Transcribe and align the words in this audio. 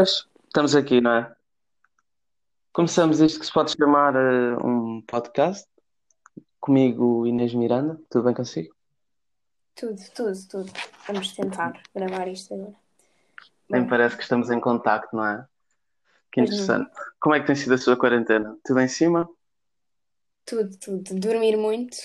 Pois, 0.00 0.26
estamos 0.46 0.74
aqui, 0.74 0.98
não 0.98 1.12
é? 1.12 1.36
Começamos 2.72 3.20
isto 3.20 3.38
que 3.38 3.44
se 3.44 3.52
pode 3.52 3.76
chamar 3.76 4.16
eh, 4.16 4.56
um 4.64 5.02
podcast. 5.02 5.68
Comigo, 6.58 7.26
Inês 7.26 7.52
Miranda. 7.52 8.00
Tudo 8.08 8.24
bem 8.24 8.32
consigo? 8.32 8.74
Tudo, 9.74 10.00
tudo, 10.14 10.48
tudo. 10.48 10.72
Vamos 11.06 11.34
tentar 11.34 11.82
gravar 11.94 12.28
isto 12.28 12.54
agora. 12.54 12.72
Nem 13.68 13.82
Bom, 13.82 13.90
parece 13.90 14.16
que 14.16 14.22
estamos 14.22 14.50
em 14.50 14.58
contacto, 14.58 15.14
não 15.14 15.26
é? 15.26 15.46
Que 16.32 16.40
interessante. 16.40 16.90
Como 17.20 17.34
é 17.34 17.40
que 17.40 17.46
tem 17.46 17.54
sido 17.54 17.74
a 17.74 17.78
sua 17.78 17.94
quarentena? 17.94 18.56
Tudo 18.64 18.80
em 18.80 18.88
cima? 18.88 19.28
Tudo, 20.46 20.78
tudo. 20.78 21.14
Dormir 21.20 21.58
muito 21.58 21.98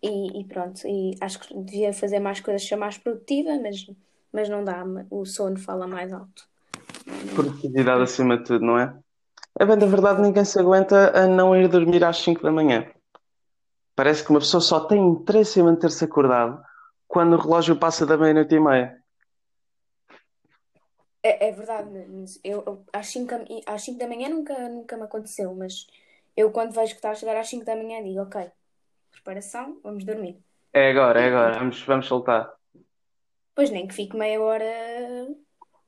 e, 0.00 0.42
e 0.42 0.44
pronto. 0.44 0.86
E 0.86 1.16
acho 1.20 1.40
que 1.40 1.58
devia 1.58 1.92
fazer 1.92 2.20
mais 2.20 2.38
coisas, 2.38 2.62
ser 2.62 2.76
mais 2.76 2.96
produtiva, 2.96 3.58
mas, 3.60 3.84
mas 4.32 4.48
não 4.48 4.62
dá. 4.62 4.84
O 5.10 5.26
sono 5.26 5.58
fala 5.58 5.84
mais 5.84 6.12
alto. 6.12 6.46
Não, 7.08 7.34
Produtividade 7.34 8.02
acima 8.02 8.36
de 8.36 8.44
tudo, 8.44 8.64
não 8.64 8.78
é? 8.78 8.94
É 9.58 9.66
bem 9.66 9.76
da 9.76 9.86
verdade, 9.86 10.20
ninguém 10.20 10.44
se 10.44 10.58
aguenta 10.58 11.18
a 11.18 11.26
não 11.26 11.56
ir 11.56 11.68
dormir 11.68 12.04
às 12.04 12.18
5 12.18 12.42
da 12.42 12.52
manhã. 12.52 12.88
Parece 13.96 14.22
que 14.22 14.30
uma 14.30 14.38
pessoa 14.38 14.60
só 14.60 14.80
tem 14.80 15.00
interesse 15.00 15.58
em 15.58 15.64
manter-se 15.64 16.04
acordado 16.04 16.62
quando 17.08 17.34
o 17.34 17.40
relógio 17.40 17.76
passa 17.76 18.06
da 18.06 18.16
meia-noite 18.16 18.54
e 18.54 18.60
meia. 18.60 19.02
É, 21.20 21.48
é 21.48 21.52
verdade, 21.52 21.88
eu, 22.44 22.62
eu 22.64 22.84
às 22.92 23.08
5, 23.08 23.34
às 23.66 23.82
5 23.82 23.98
da 23.98 24.06
manhã 24.06 24.28
nunca, 24.28 24.68
nunca 24.68 24.96
me 24.96 25.02
aconteceu, 25.02 25.52
mas 25.54 25.88
eu 26.36 26.52
quando 26.52 26.72
vejo 26.72 26.92
que 26.92 26.98
está 26.98 27.10
a 27.10 27.14
chegar 27.16 27.36
às 27.36 27.48
5 27.48 27.64
da 27.64 27.74
manhã 27.74 28.00
digo, 28.02 28.20
ok, 28.20 28.48
preparação, 29.10 29.80
vamos 29.82 30.04
dormir. 30.04 30.38
É 30.72 30.90
agora, 30.90 31.20
é 31.20 31.26
agora. 31.26 31.58
Vamos, 31.58 31.82
vamos 31.82 32.06
soltar. 32.06 32.48
depois 33.48 33.70
nem 33.70 33.88
que 33.88 33.94
fique 33.94 34.16
meia 34.16 34.40
hora 34.40 34.64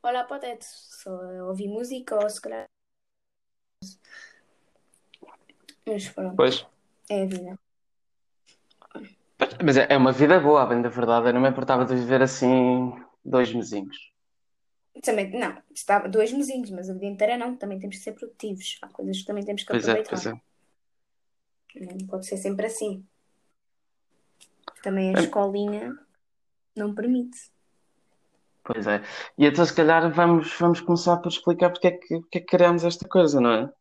a 0.02 0.08
olhar 0.08 0.24
para 0.26 0.36
o 0.36 0.40
teto, 0.40 0.64
só 0.64 1.10
a 1.10 1.46
ouvir 1.48 1.68
música 1.68 2.16
ou 2.16 2.28
se 2.28 2.40
calhar. 2.40 2.66
Mas 5.86 6.08
pronto, 6.08 6.36
Pois. 6.36 6.66
é 7.08 7.22
a 7.22 7.26
vida. 7.26 7.58
Pois, 9.38 9.56
Mas 9.64 9.76
é, 9.76 9.86
é 9.90 9.96
uma 9.96 10.12
vida 10.12 10.38
boa, 10.38 10.66
bem 10.66 10.82
da 10.82 10.88
verdade. 10.88 11.28
Eu 11.28 11.34
não 11.34 11.40
me 11.40 11.48
importava 11.48 11.84
de 11.84 11.94
viver 11.94 12.22
assim 12.22 12.92
dois 13.24 13.52
mesinhos. 13.52 14.10
Também, 15.02 15.30
não, 15.30 15.62
estava 15.74 16.08
dois 16.08 16.32
mesinhos, 16.32 16.70
mas 16.70 16.90
a 16.90 16.92
vida 16.92 17.06
inteira 17.06 17.36
não, 17.38 17.56
também 17.56 17.78
temos 17.78 17.96
que 17.96 18.02
ser 18.02 18.12
produtivos. 18.12 18.78
Há 18.82 18.88
coisas 18.88 19.18
que 19.18 19.24
também 19.24 19.44
temos 19.44 19.62
que 19.62 19.72
Pois 19.72 19.88
é, 19.88 19.94
pois 20.02 20.26
aproveitar. 20.26 20.36
é. 20.36 20.40
Não 21.80 22.06
pode 22.06 22.26
ser 22.26 22.36
sempre 22.36 22.66
assim. 22.66 23.06
Também 24.82 25.10
a 25.10 25.12
É, 25.18 25.22
escolinha 25.22 25.96
não 26.76 26.94
permite. 26.94 27.38
Pois 28.72 28.86
é. 28.86 29.02
E 29.36 29.46
então, 29.46 29.64
se 29.64 29.74
calhar, 29.74 30.10
vamos, 30.12 30.56
vamos 30.58 30.80
começar 30.80 31.16
por 31.16 31.28
explicar 31.28 31.70
porque 31.70 31.88
é 31.88 31.90
que, 31.90 32.20
porque 32.20 32.38
é 32.38 32.40
que 32.40 32.46
criámos 32.46 32.84
esta 32.84 33.08
coisa, 33.08 33.40
não 33.40 33.52
é? 33.52 33.72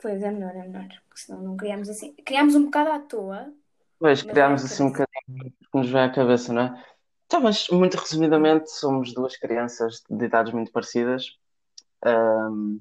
Pois 0.00 0.22
é 0.22 0.30
melhor, 0.30 0.54
é 0.56 0.66
melhor. 0.66 0.88
Porque 1.08 1.20
senão 1.20 1.42
não 1.42 1.56
criamos 1.56 1.88
assim. 1.88 2.14
Criamos 2.24 2.54
um 2.54 2.64
bocado 2.64 2.90
à 2.90 2.98
toa, 3.00 3.52
Pois, 3.98 4.22
veio 4.22 4.44
à 4.44 4.52
assim 4.52 4.82
um 4.82 4.92
bocadinho 4.92 5.50
que 5.50 5.78
nos 5.78 5.88
vem 5.88 6.02
à 6.02 6.12
cabeça, 6.12 6.52
não 6.52 6.62
é? 6.62 6.84
Então, 7.26 7.40
mas 7.40 7.68
muito 7.68 7.96
resumidamente, 7.96 8.70
somos 8.70 9.14
duas 9.14 9.36
crianças 9.36 10.02
de 10.08 10.24
idades 10.24 10.52
muito 10.52 10.70
parecidas, 10.72 11.38
ahm, 12.04 12.78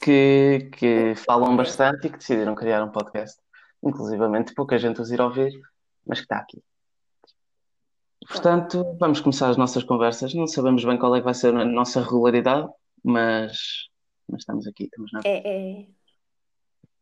que, 0.00 0.70
que 0.72 1.14
falam 1.16 1.56
bastante 1.56 2.06
e 2.06 2.10
que 2.10 2.18
decidiram 2.18 2.54
criar 2.54 2.84
um 2.84 2.90
podcast. 2.90 3.40
Inclusivamente, 3.82 4.54
pouca 4.54 4.78
gente 4.78 5.00
os 5.00 5.10
irá 5.10 5.24
ouvir, 5.24 5.52
mas 6.06 6.18
que 6.18 6.24
está 6.24 6.36
aqui. 6.38 6.62
Portanto, 8.28 8.96
vamos 8.98 9.20
começar 9.20 9.48
as 9.50 9.56
nossas 9.56 9.82
conversas. 9.84 10.34
Não 10.34 10.46
sabemos 10.46 10.84
bem 10.84 10.98
qual 10.98 11.14
é 11.16 11.18
que 11.18 11.24
vai 11.24 11.34
ser 11.34 11.54
a 11.54 11.64
nossa 11.64 12.00
regularidade, 12.00 12.68
mas, 13.02 13.88
mas 14.28 14.40
estamos 14.40 14.66
aqui, 14.66 14.84
estamos 14.84 15.10
na. 15.12 15.20
É, 15.24 15.80
é- 15.80 15.86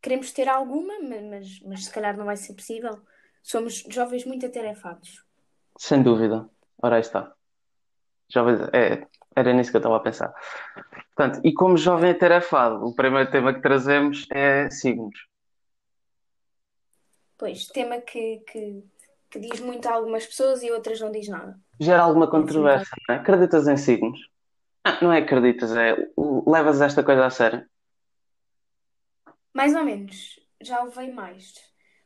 Queremos 0.03 0.33
ter 0.33 0.49
alguma, 0.49 0.99
ma- 1.01 1.21
mas, 1.31 1.61
mas 1.61 1.85
se 1.85 1.93
calhar 1.93 2.17
não 2.17 2.25
vai 2.25 2.37
ser 2.37 2.55
possível. 2.55 3.03
Somos 3.43 3.85
jovens 3.91 4.25
muito 4.25 4.47
atarefados. 4.47 5.23
Sem 5.79 6.03
dúvida. 6.03 6.49
Ora, 6.83 6.97
aí 6.97 7.03
está. 7.03 7.35
Jovem, 8.33 8.57
é, 8.73 9.07
era 9.37 9.53
nisso 9.53 9.71
que 9.71 9.77
eu 9.77 9.81
estava 9.81 9.97
a 9.97 10.01
pensar. 10.01 10.33
Portanto, 11.15 11.41
e 11.45 11.53
como 11.53 11.77
jovem 11.77 12.13
atarefado, 12.13 12.85
o 12.87 12.95
primeiro 12.95 13.31
tema 13.31 13.53
que 13.53 13.61
trazemos 13.61 14.27
é 14.33 14.71
signos. 14.71 15.19
Pois, 17.37 17.67
tema 17.67 18.01
que, 18.01 18.39
que, 18.51 18.83
que 19.31 19.39
diz 19.39 19.61
muito 19.61 19.87
a 19.89 19.93
algumas 19.95 20.27
pessoas 20.27 20.63
e 20.63 20.71
outras 20.71 21.01
não 21.01 21.11
diz 21.11 21.29
nada. 21.29 21.59
Gera 21.81 22.03
alguma 22.03 22.29
controvérsia, 22.31 22.95
não 23.09 23.15
é? 23.15 23.19
Acreditas 23.19 23.69
em 23.69 23.77
signos? 23.77 24.29
Ah, 24.85 24.99
não 25.03 25.13
é 25.13 25.19
acreditas, 25.19 25.75
é 25.77 25.95
levas 26.47 26.81
esta 26.81 27.03
coisa 27.05 27.27
a 27.27 27.31
sério. 27.31 27.67
Mais 29.55 29.75
ou 29.75 29.85
menos. 29.85 30.39
Já 30.61 30.83
levei 30.83 31.13
mais. 31.13 31.55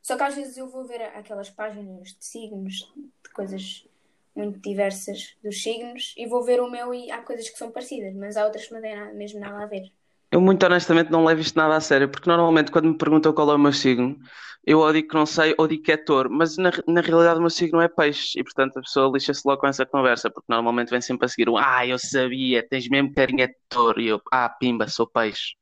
Só 0.03 0.17
que 0.17 0.23
às 0.23 0.35
vezes 0.35 0.57
eu 0.57 0.69
vou 0.69 0.85
ver 0.85 1.03
aquelas 1.03 1.51
páginas 1.51 2.09
de 2.09 2.25
signos, 2.25 2.93
de 3.25 3.31
coisas 3.33 3.89
muito 4.35 4.59
diversas 4.61 5.37
dos 5.43 5.63
signos, 5.63 6.15
e 6.17 6.27
vou 6.27 6.43
ver 6.45 6.61
o 6.61 6.71
meu 6.71 6.93
e 6.93 7.11
há 7.11 7.23
coisas 7.23 7.49
que 7.49 7.59
são 7.59 7.71
parecidas, 7.71 8.15
mas 8.15 8.37
há 8.37 8.45
outras 8.45 8.67
que 8.67 8.75
não 8.75 8.81
têm 8.81 8.97
nada- 8.97 9.13
mesmo 9.15 9.41
nada 9.41 9.63
a 9.63 9.67
ver. 9.67 9.93
Eu 10.35 10.41
muito 10.41 10.67
honestamente 10.67 11.13
não 11.13 11.25
levo 11.25 11.41
isto 11.43 11.57
nada 11.57 11.77
a 11.77 11.81
sério, 11.81 12.09
porque 12.09 12.29
normalmente 12.29 12.73
quando 12.73 12.89
me 12.89 12.99
perguntam 12.99 13.33
qual 13.33 13.53
é 13.53 13.55
o 13.55 13.59
meu 13.59 13.73
signo, 13.73 14.19
eu 14.67 14.81
ou 14.81 14.93
digo 14.93 15.07
que 15.07 15.15
não 15.15 15.25
sei 15.25 15.55
ou 15.57 15.69
digo 15.69 15.85
que 15.85 15.93
é 15.93 15.97
touro, 15.97 16.29
mas 16.29 16.57
na, 16.57 16.73
na 16.89 17.01
realidade 17.03 17.39
o 17.39 17.41
meu 17.41 17.51
signo 17.51 17.81
é 17.81 17.87
peixe, 17.87 18.37
e 18.41 18.43
portanto 18.43 18.77
a 18.77 18.83
pessoa 18.83 19.13
lixa-se 19.13 19.43
logo 19.47 19.61
com 19.61 19.69
essa 19.69 19.87
conversa, 19.87 20.29
porque 20.29 20.47
normalmente 20.53 20.91
vem 20.91 21.01
sempre 21.01 21.27
a 21.27 21.29
seguir 21.29 21.49
um 21.49 21.57
Ah, 21.57 21.87
eu 21.87 22.01
sabia, 22.01 22.67
tens 22.69 22.89
mesmo 22.89 23.15
carinha 23.15 23.47
de 23.47 23.55
touro, 23.69 24.01
e 24.01 24.09
eu, 24.09 24.21
ah, 24.33 24.49
pimba, 24.49 24.89
sou 24.89 25.07
peixe. 25.07 25.55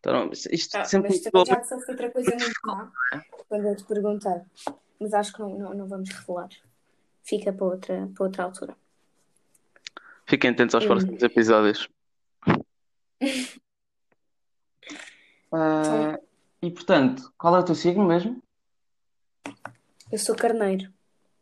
Então, 0.00 0.30
isto 0.50 0.76
Ah, 0.76 0.84
sempre 0.84 1.10
mas 1.10 1.20
também 1.20 1.46
soou 1.46 1.46
já 1.46 1.60
disseste 1.60 1.90
outra 1.92 2.10
coisa 2.10 2.30
muito 2.32 2.60
má 2.64 2.90
quando 3.48 3.68
eu 3.68 3.76
te 3.76 3.84
perguntei. 3.84 4.40
Mas 4.98 5.14
acho 5.14 5.32
que 5.32 5.38
não, 5.38 5.56
não, 5.56 5.74
não 5.74 5.86
vamos 5.86 6.10
revelar. 6.10 6.48
Fica 7.22 7.52
para 7.52 7.66
outra, 7.66 8.10
para 8.16 8.24
outra 8.26 8.42
altura. 8.42 8.76
Fiquem 10.26 10.50
atentos 10.50 10.74
aos 10.74 10.84
Hum. 10.84 10.88
próximos 10.88 11.22
episódios. 11.22 11.88
Ah, 15.52 16.18
e 16.62 16.70
portanto, 16.70 17.32
qual 17.38 17.56
é 17.56 17.60
o 17.60 17.64
teu 17.64 17.74
signo 17.74 18.04
mesmo? 18.06 18.42
eu 20.10 20.18
sou 20.18 20.34
carneiro. 20.36 20.92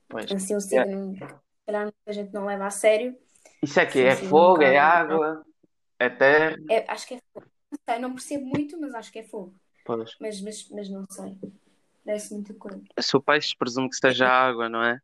Pois. 0.08 0.30
Assim, 0.30 0.54
um 0.54 0.58
É. 0.58 0.60
signo 0.60 1.14
que 1.14 1.26
calhar 1.66 1.82
muita 1.84 2.12
gente 2.12 2.32
não 2.32 2.44
leva 2.46 2.66
a 2.66 2.70
sério. 2.70 3.16
Isso 3.62 3.78
é 3.80 3.86
que 3.86 3.92
Sim, 3.92 4.00
é 4.00 4.12
um 4.12 4.28
fogo, 4.28 4.62
é 4.62 4.78
água, 4.78 5.44
é 5.98 6.08
terra. 6.10 6.56
É, 6.68 6.90
acho 6.90 7.06
que 7.06 7.14
é 7.14 7.20
fogo. 7.32 7.46
Não 7.70 7.78
sei, 7.88 7.98
não 8.00 8.12
percebo 8.12 8.44
muito, 8.46 8.80
mas 8.80 8.94
acho 8.94 9.12
que 9.12 9.18
é 9.20 9.22
fogo. 9.24 9.54
Pois. 9.84 10.10
Mas, 10.20 10.40
mas, 10.40 10.68
mas 10.70 10.88
não 10.90 11.04
sei. 11.10 11.38
Deve-se 12.04 12.34
muita 12.34 12.54
coisa. 12.54 12.82
Sou 13.00 13.22
peixe, 13.22 13.56
presumo 13.56 13.88
que 13.88 13.96
seja 13.96 14.28
água, 14.28 14.68
não 14.68 14.82
é? 14.82 15.00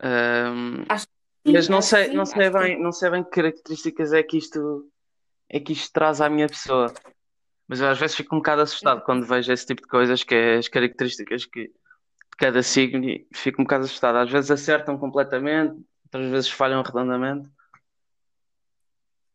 Ahm, 0.00 0.84
Acho 0.88 1.06
que 1.06 1.52
mas 1.52 1.66
sim, 1.66 1.70
não 1.70 1.78
acho 1.78 1.88
sei, 1.88 2.08
sim, 2.08 2.16
não 2.16 2.26
sei 2.26 2.42
acho 2.42 2.52
que 2.52 2.58
bem, 2.58 2.82
não 2.82 2.92
sei 2.92 3.10
bem 3.10 3.24
que 3.24 3.30
características 3.30 4.12
é 4.12 4.22
que 4.22 4.38
isto 4.38 4.90
é 5.48 5.60
que 5.60 5.72
isto 5.72 5.92
traz 5.92 6.20
à 6.20 6.28
minha 6.28 6.48
pessoa. 6.48 6.92
Mas 7.66 7.80
eu 7.80 7.88
às 7.88 7.98
vezes 7.98 8.16
fico 8.16 8.34
um 8.34 8.38
bocado 8.38 8.62
assustado 8.62 9.02
quando 9.02 9.26
vejo 9.26 9.52
esse 9.52 9.66
tipo 9.66 9.82
de 9.82 9.88
coisas, 9.88 10.22
que 10.22 10.34
é 10.34 10.56
as 10.58 10.68
características 10.68 11.46
que, 11.46 11.68
de 11.68 12.36
cada 12.38 12.62
signo, 12.62 13.04
e 13.08 13.26
fico 13.32 13.62
um 13.62 13.64
bocado 13.64 13.84
assustado. 13.84 14.16
Às 14.18 14.30
vezes 14.30 14.50
acertam 14.50 14.98
completamente, 14.98 15.74
outras 16.04 16.30
vezes 16.30 16.50
falham 16.50 16.82
redondamente. 16.82 17.48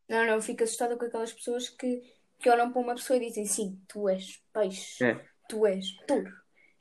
Não, 0.07 0.25
não, 0.25 0.35
eu 0.35 0.41
fico 0.41 0.63
assustada 0.63 0.97
com 0.97 1.05
aquelas 1.05 1.31
pessoas 1.31 1.69
que, 1.69 2.01
que 2.39 2.49
olham 2.49 2.71
para 2.71 2.81
uma 2.81 2.95
pessoa 2.95 3.17
e 3.17 3.27
dizem 3.27 3.45
sim, 3.45 3.81
tu 3.87 4.09
és 4.09 4.41
peixe, 4.51 5.03
É, 5.03 5.25
tu 5.47 5.65
és 5.65 5.85
touro. 6.07 6.31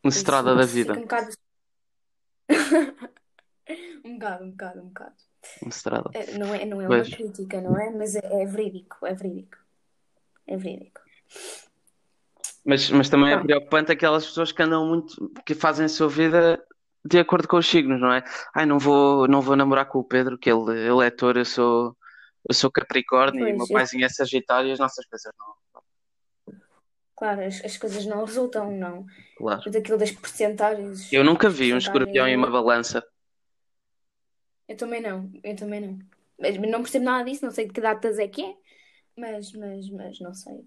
uma 0.02 0.08
Isso, 0.08 0.18
estrada 0.18 0.54
da 0.54 0.64
vida. 0.64 0.94
um 0.96 1.02
bocado. 1.02 1.30
um 4.04 4.14
bocado, 4.14 4.44
um 4.44 4.50
bocado, 4.50 4.80
um 4.80 4.88
bocado. 4.88 5.27
Uma 5.62 5.68
estrada. 5.70 6.10
É, 6.14 6.38
Não 6.38 6.54
é, 6.54 6.64
não 6.64 6.80
é 6.80 6.86
uma 6.86 6.96
Pois. 6.96 7.08
crítica, 7.08 7.60
não 7.60 7.78
é? 7.78 7.90
Mas 7.90 8.14
é, 8.16 8.42
é 8.42 8.44
verídico, 8.44 9.06
é 9.06 9.14
verídico. 9.14 9.58
É 10.46 10.56
verídico. 10.56 11.00
Mas, 12.64 12.90
mas 12.90 13.08
também 13.08 13.32
é 13.32 13.38
preocupante 13.38 13.92
aquelas 13.92 14.26
pessoas 14.26 14.52
que 14.52 14.62
andam 14.62 14.86
muito, 14.86 15.32
que 15.46 15.54
fazem 15.54 15.86
a 15.86 15.88
sua 15.88 16.08
vida 16.08 16.62
de 17.04 17.18
acordo 17.18 17.48
com 17.48 17.56
os 17.56 17.66
signos, 17.66 18.00
não 18.00 18.12
é? 18.12 18.22
Ai, 18.54 18.66
não 18.66 18.78
vou, 18.78 19.26
não 19.26 19.40
vou 19.40 19.56
namorar 19.56 19.86
com 19.86 19.98
o 19.98 20.04
Pedro, 20.04 20.36
que 20.36 20.50
ele, 20.50 20.72
ele 20.72 21.06
é 21.06 21.10
touro, 21.10 21.38
eu 21.38 21.44
sou, 21.44 21.96
eu 22.48 22.54
sou 22.54 22.70
Capricórnio 22.70 23.48
e 23.48 23.52
o 23.52 23.56
meu 23.56 23.58
Pois, 23.58 23.70
eu, 23.70 23.74
paizinho 23.76 24.04
é 24.04 24.08
Sagitário 24.08 24.68
e 24.68 24.72
as 24.72 24.78
nossas 24.78 25.06
coisas 25.06 25.32
não. 25.38 26.52
claro, 27.16 27.42
as, 27.42 27.64
as 27.64 27.76
coisas 27.76 28.04
não 28.04 28.24
resultam, 28.24 28.70
não. 28.70 29.06
Claro. 29.36 29.62
Mas 29.64 29.76
aquilo 29.76 29.96
das 29.96 30.10
percentagens, 30.10 31.10
Eu 31.12 31.24
nunca 31.24 31.48
vi 31.48 31.72
um 31.72 31.78
escorpião 31.78 32.28
e 32.28 32.36
uma 32.36 32.50
balança. 32.50 33.02
Eu 34.68 34.76
também 34.76 35.00
não, 35.00 35.30
eu 35.42 35.56
também 35.56 35.80
não. 35.80 35.98
Mas 36.38 36.56
não 36.56 36.82
percebo 36.82 37.04
nada 37.04 37.28
disso, 37.28 37.44
não 37.44 37.50
sei 37.52 37.66
de 37.66 37.72
que 37.72 37.80
datas 37.80 38.18
é 38.18 38.28
que 38.28 38.42
é, 38.42 38.56
mas, 39.16 39.52
mas, 39.52 39.90
mas 39.90 40.20
não 40.20 40.34
sei. 40.34 40.64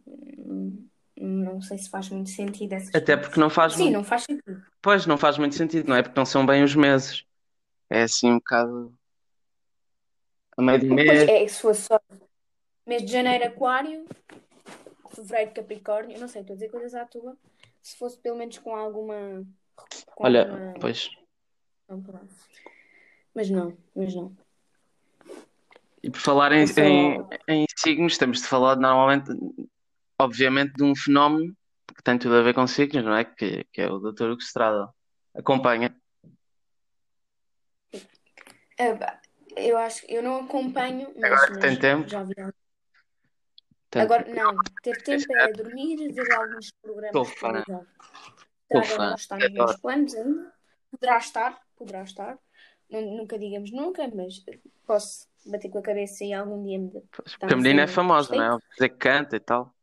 Não 1.16 1.62
sei 1.62 1.78
se 1.78 1.90
faz 1.90 2.10
muito 2.10 2.30
sentido 2.30 2.74
essas 2.74 2.90
Até 2.96 3.16
coisas. 3.16 3.28
porque 3.28 3.40
não 3.40 3.50
faz 3.50 3.76
Sim, 3.76 3.84
muito, 3.84 3.94
não 3.94 4.04
faz 4.04 4.24
sentido. 4.24 4.66
pois 4.82 5.06
não 5.06 5.18
faz 5.18 5.38
muito 5.38 5.56
sentido, 5.56 5.88
não 5.88 5.96
é? 5.96 6.02
Porque 6.04 6.20
não 6.20 6.26
são 6.26 6.46
bem 6.46 6.64
os 6.64 6.76
meses. 6.76 7.26
É 7.90 8.04
assim 8.04 8.32
um 8.32 8.36
bocado. 8.38 8.94
A 10.58 10.62
meio 10.62 10.80
do 10.80 10.88
Pois 10.88 10.96
mês. 10.96 11.30
é, 11.30 11.48
se 11.48 11.62
fosse 11.62 11.82
só 11.84 12.00
mês 12.86 13.04
de 13.06 13.12
janeiro, 13.12 13.46
Aquário, 13.46 14.06
fevereiro, 15.14 15.54
Capricórnio, 15.54 16.20
não 16.20 16.28
sei, 16.28 16.42
estou 16.42 16.54
a 16.54 16.58
dizer 16.58 16.70
coisas 16.70 16.94
à 16.96 17.06
tua. 17.06 17.38
Se 17.82 17.98
fosse 17.98 18.18
pelo 18.18 18.38
menos 18.38 18.58
com 18.58 18.76
alguma. 18.76 19.46
Com 20.16 20.26
Olha, 20.26 20.46
alguma... 20.46 20.74
pois. 20.80 21.10
não. 21.90 22.02
Mas 23.34 23.50
não, 23.50 23.78
mas 23.96 24.14
não. 24.14 24.36
E 26.04 26.10
por 26.10 26.20
falar 26.20 26.52
em, 26.52 26.64
É 26.64 26.88
em, 26.88 27.62
em 27.64 27.66
signos, 27.78 28.18
temos 28.18 28.42
de 28.42 28.48
falar 28.48 28.76
normalmente, 28.76 29.32
obviamente, 30.20 30.74
de 30.74 30.84
um 30.84 30.96
fenómeno 30.96 31.56
que 31.96 32.04
tem 32.04 32.18
tudo 32.18 32.36
a 32.36 32.42
ver 32.42 32.54
com 32.54 32.66
signos, 32.66 33.04
não 33.06 33.16
é? 33.16 33.24
Que, 33.24 33.64
que 33.66 33.82
é 33.82 33.90
o 33.92 34.00
Dr. 34.00 34.32
Hugo 34.32 34.42
Estrada. 34.42 34.90
Acompanha. 35.36 35.96
Pá, 38.78 39.22
Eu 39.56 39.78
acho 39.78 40.06
que 40.06 40.14
eu 40.14 40.24
não 40.24 40.46
acompanho, 40.46 41.14
mas, 41.16 41.32
Agora 41.32 41.54
que 41.54 41.60
tem 41.60 41.80
tempo. 41.80 42.08
já 42.08 42.24
vi. 42.24 42.34
Tem- 43.92 44.02
Agora, 44.02 44.26
não, 44.34 44.58
ter 44.82 45.02
tempo 45.04 45.26
é 45.36 45.52
dormir, 45.52 46.12
ver 46.14 46.34
alguns 46.34 46.72
programas 46.82 47.28
de 47.28 47.36
fã. 47.36 47.64
Sou 48.72 48.82
Estrada 48.82 48.98
fã. 48.98 49.08
não 49.10 49.16
está 49.16 49.36
nos 49.36 49.46
Adoro. 49.46 49.68
meus 49.68 49.82
planos 49.82 50.16
ainda. 50.16 50.54
Poderá 50.90 51.18
estar, 51.18 51.62
poderá 51.76 52.04
estar. 52.04 52.40
Nu- 52.92 53.18
Nunca 53.18 53.38
digamos 53.40 53.72
nunca, 53.72 54.08
mas 54.14 54.44
posso 54.86 55.28
bater 55.46 55.70
com 55.70 55.80
a 55.80 55.82
cabeça 55.82 56.24
e 56.24 56.34
algum 56.34 56.64
dia 56.64 56.78
me 56.80 56.92
Porque 57.12 57.54
a 57.54 57.58
menina 57.58 57.82
é 57.84 57.88
sim, 57.88 57.96
famosa, 57.98 58.36
não 58.36 58.56
é? 58.56 58.60
Dizer 58.74 58.90
que 58.90 58.98
canta 58.98 59.36
e 59.36 59.40
tal. 59.40 59.74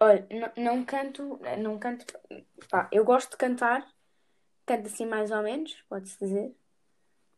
Olha, 0.00 0.26
não, 0.30 0.64
não 0.76 0.84
canto, 0.84 1.38
não 1.58 1.78
canto. 1.78 2.04
Pá, 2.70 2.88
eu 2.92 3.04
gosto 3.04 3.32
de 3.32 3.36
cantar, 3.36 3.86
canto 4.66 4.86
assim 4.88 5.06
mais 5.06 5.30
ou 5.30 5.42
menos, 5.42 5.74
pode-se 5.88 6.18
dizer, 6.18 6.54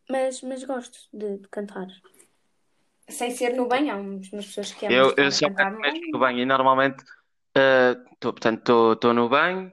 mas, 0.09 0.41
mas 0.43 0.63
gosto 0.63 0.99
de, 1.13 1.39
de 1.39 1.49
cantar. 1.49 1.87
Sem 3.09 3.31
ser 3.31 3.51
no 3.55 3.67
banho, 3.67 3.93
há 3.93 3.97
umas 3.97 4.29
pessoas 4.29 4.71
que 4.73 4.85
amam 4.85 5.01
Eu, 5.01 5.09
estar 5.09 5.25
eu 5.25 5.27
a 5.27 5.31
só 5.31 5.49
canto 5.49 5.79
mesmo 5.79 5.99
no 6.11 6.19
banho 6.19 6.39
e 6.39 6.45
normalmente, 6.45 7.03
eh, 7.55 7.95
tô, 8.19 8.31
portanto, 8.33 8.93
estou 8.93 9.13
no 9.13 9.29
banho, 9.29 9.71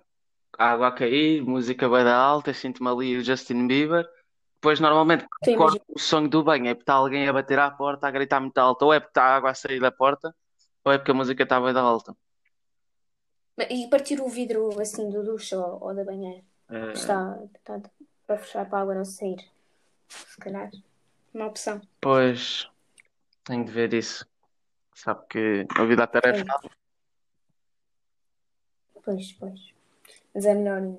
água 0.60 0.88
a 0.88 0.92
cair, 0.92 1.42
música 1.42 1.88
bem 1.88 2.04
da 2.04 2.16
alta, 2.16 2.52
sinto-me 2.52 2.88
ali 2.90 3.16
o 3.16 3.24
Justin 3.24 3.66
Bieber. 3.66 4.06
Depois, 4.56 4.78
normalmente, 4.78 5.26
imagina, 5.46 5.56
acordo, 5.56 5.82
o 5.88 5.98
sonho 5.98 6.28
do 6.28 6.44
banho 6.44 6.66
é 6.66 6.74
porque 6.74 6.82
está 6.82 6.94
alguém 6.94 7.26
a 7.26 7.32
bater 7.32 7.58
à 7.58 7.70
porta, 7.70 8.06
a 8.06 8.10
gritar 8.10 8.40
muito 8.40 8.58
alto, 8.58 8.82
ou 8.84 8.92
é 8.92 9.00
porque 9.00 9.10
está 9.10 9.24
a 9.24 9.36
água 9.36 9.50
a 9.50 9.54
sair 9.54 9.80
da 9.80 9.90
porta, 9.90 10.34
ou 10.84 10.92
é 10.92 10.98
porque 10.98 11.10
a 11.12 11.14
música 11.14 11.42
está 11.42 11.58
da 11.72 11.80
alta. 11.80 12.14
e 13.70 13.88
partir 13.88 14.20
o 14.20 14.28
vidro 14.28 14.78
assim 14.80 15.10
do 15.10 15.24
duche 15.24 15.54
ou, 15.54 15.82
ou 15.82 15.94
da 15.94 16.04
banheira, 16.04 16.42
Eh, 16.70 16.92
está, 16.92 17.38
está 17.54 17.80
para 18.26 18.38
fechar 18.38 18.68
para 18.68 18.78
a 18.78 18.82
água 18.82 18.94
não 18.94 19.04
sair. 19.04 19.44
Se 20.08 20.38
calhar, 20.38 20.70
uma 21.34 21.46
opção. 21.46 21.80
pois, 22.00 22.68
tenho 23.44 23.64
de 23.64 23.72
ver 23.72 23.92
isso. 23.94 24.26
Sabe 24.94 25.26
que 25.28 25.66
a 25.76 25.84
vida 25.84 26.06
tarefa. 26.06 26.44
Pois, 29.02 29.32
pois. 29.32 29.69
Mas 30.34 30.44
é 30.44 30.54
melhor 30.54 30.96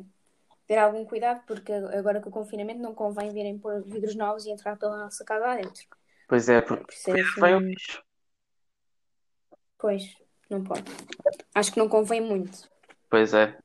ter 0.67 0.77
algum 0.77 1.05
cuidado, 1.05 1.41
porque 1.45 1.71
agora 1.71 2.21
com 2.21 2.29
o 2.29 2.31
confinamento 2.31 2.79
não 2.81 2.93
convém 2.93 3.31
virem 3.31 3.57
pôr 3.57 3.81
vidros 3.83 4.15
novos 4.15 4.45
e 4.45 4.51
entrar 4.51 4.77
pela 4.77 4.97
nossa 4.97 5.23
casa 5.23 5.47
adentro. 5.47 5.83
Pois 6.27 6.47
é, 6.47 6.61
porque 6.61 6.83
Por 6.85 6.93
isso 6.93 7.09
é 7.11 7.21
assim, 7.21 7.41
vem 7.41 7.55
o 7.55 7.59
bicho. 7.61 8.03
Pois, 9.77 10.15
não 10.49 10.63
pode. 10.63 10.83
Acho 11.55 11.73
que 11.73 11.79
não 11.79 11.89
convém 11.89 12.21
muito. 12.21 12.69
Pois 13.09 13.33
é. 13.33 13.57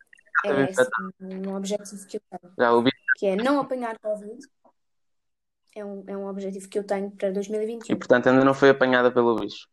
É 0.44 0.62
esse 0.62 0.82
um 1.20 1.54
objetivo 1.54 2.06
que 2.06 2.16
eu 2.16 2.20
tenho, 2.30 2.52
Já 2.58 2.72
ouvi. 2.72 2.90
que 3.16 3.26
é 3.26 3.36
não 3.36 3.60
apanhar 3.60 3.98
Covid. 3.98 4.38
É 5.74 5.84
um, 5.84 6.04
é 6.06 6.16
um 6.16 6.26
objetivo 6.26 6.68
que 6.68 6.78
eu 6.78 6.84
tenho 6.84 7.10
para 7.10 7.28
E 7.28 7.32
2021. 7.32 7.98
portanto 7.98 8.28
ainda 8.28 8.44
não 8.44 8.54
foi 8.54 8.70
apanhada 8.70 9.12
pelo 9.12 9.36
bicho. 9.36 9.68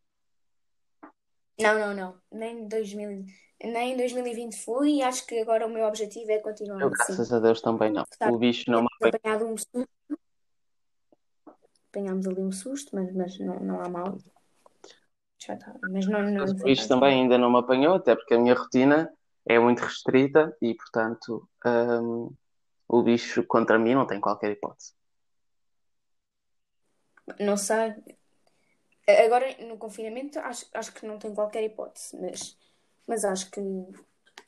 Não, 1.59 1.79
não, 1.79 1.93
não. 1.93 2.21
Nem 2.31 2.59
em 2.63 2.67
2000, 2.67 3.25
nem 3.63 3.93
em 3.93 3.97
2020 3.97 4.57
fui 4.57 4.95
e 4.95 5.01
acho 5.01 5.25
que 5.25 5.39
agora 5.39 5.65
o 5.65 5.69
meu 5.69 5.85
objetivo 5.85 6.31
é 6.31 6.39
continuar 6.39 6.81
Eu, 6.81 6.87
assim. 6.87 6.97
graças 6.97 7.33
a 7.33 7.39
Deus, 7.39 7.61
também 7.61 7.91
não. 7.91 8.03
Tá. 8.19 8.29
O 8.29 8.37
bicho 8.37 8.69
não 8.69 8.81
me 8.81 8.87
apanhado 9.01 9.45
um 9.45 9.57
susto. 9.57 9.89
Apanhámos 11.89 12.27
ali 12.27 12.41
um 12.41 12.51
susto, 12.51 12.95
mas, 12.95 13.13
mas 13.13 13.39
não, 13.39 13.59
não 13.59 13.81
há 13.81 13.87
mal. 13.87 14.17
Já 15.37 15.53
está. 15.53 15.75
Mas 15.89 16.07
não, 16.07 16.21
não 16.21 16.45
o 16.45 16.53
bicho 16.53 16.87
também 16.87 17.21
ainda 17.21 17.37
não 17.37 17.51
me 17.51 17.59
apanhou, 17.59 17.95
até 17.95 18.15
porque 18.15 18.33
a 18.33 18.39
minha 18.39 18.55
rotina 18.55 19.11
é 19.45 19.59
muito 19.59 19.79
restrita 19.81 20.55
e, 20.61 20.73
portanto, 20.73 21.47
hum, 21.65 22.33
o 22.87 23.03
bicho 23.03 23.43
contra 23.45 23.77
mim 23.77 23.93
não 23.93 24.07
tem 24.07 24.19
qualquer 24.19 24.51
hipótese. 24.51 24.93
Não 27.39 27.57
sei. 27.57 27.93
Agora, 29.25 29.45
no 29.65 29.77
confinamento, 29.77 30.39
acho, 30.39 30.65
acho 30.73 30.93
que 30.93 31.05
não 31.05 31.17
tem 31.17 31.33
qualquer 31.33 31.63
hipótese, 31.63 32.17
mas, 32.19 32.57
mas 33.07 33.25
acho 33.25 33.49
que 33.51 33.59
o 33.59 33.91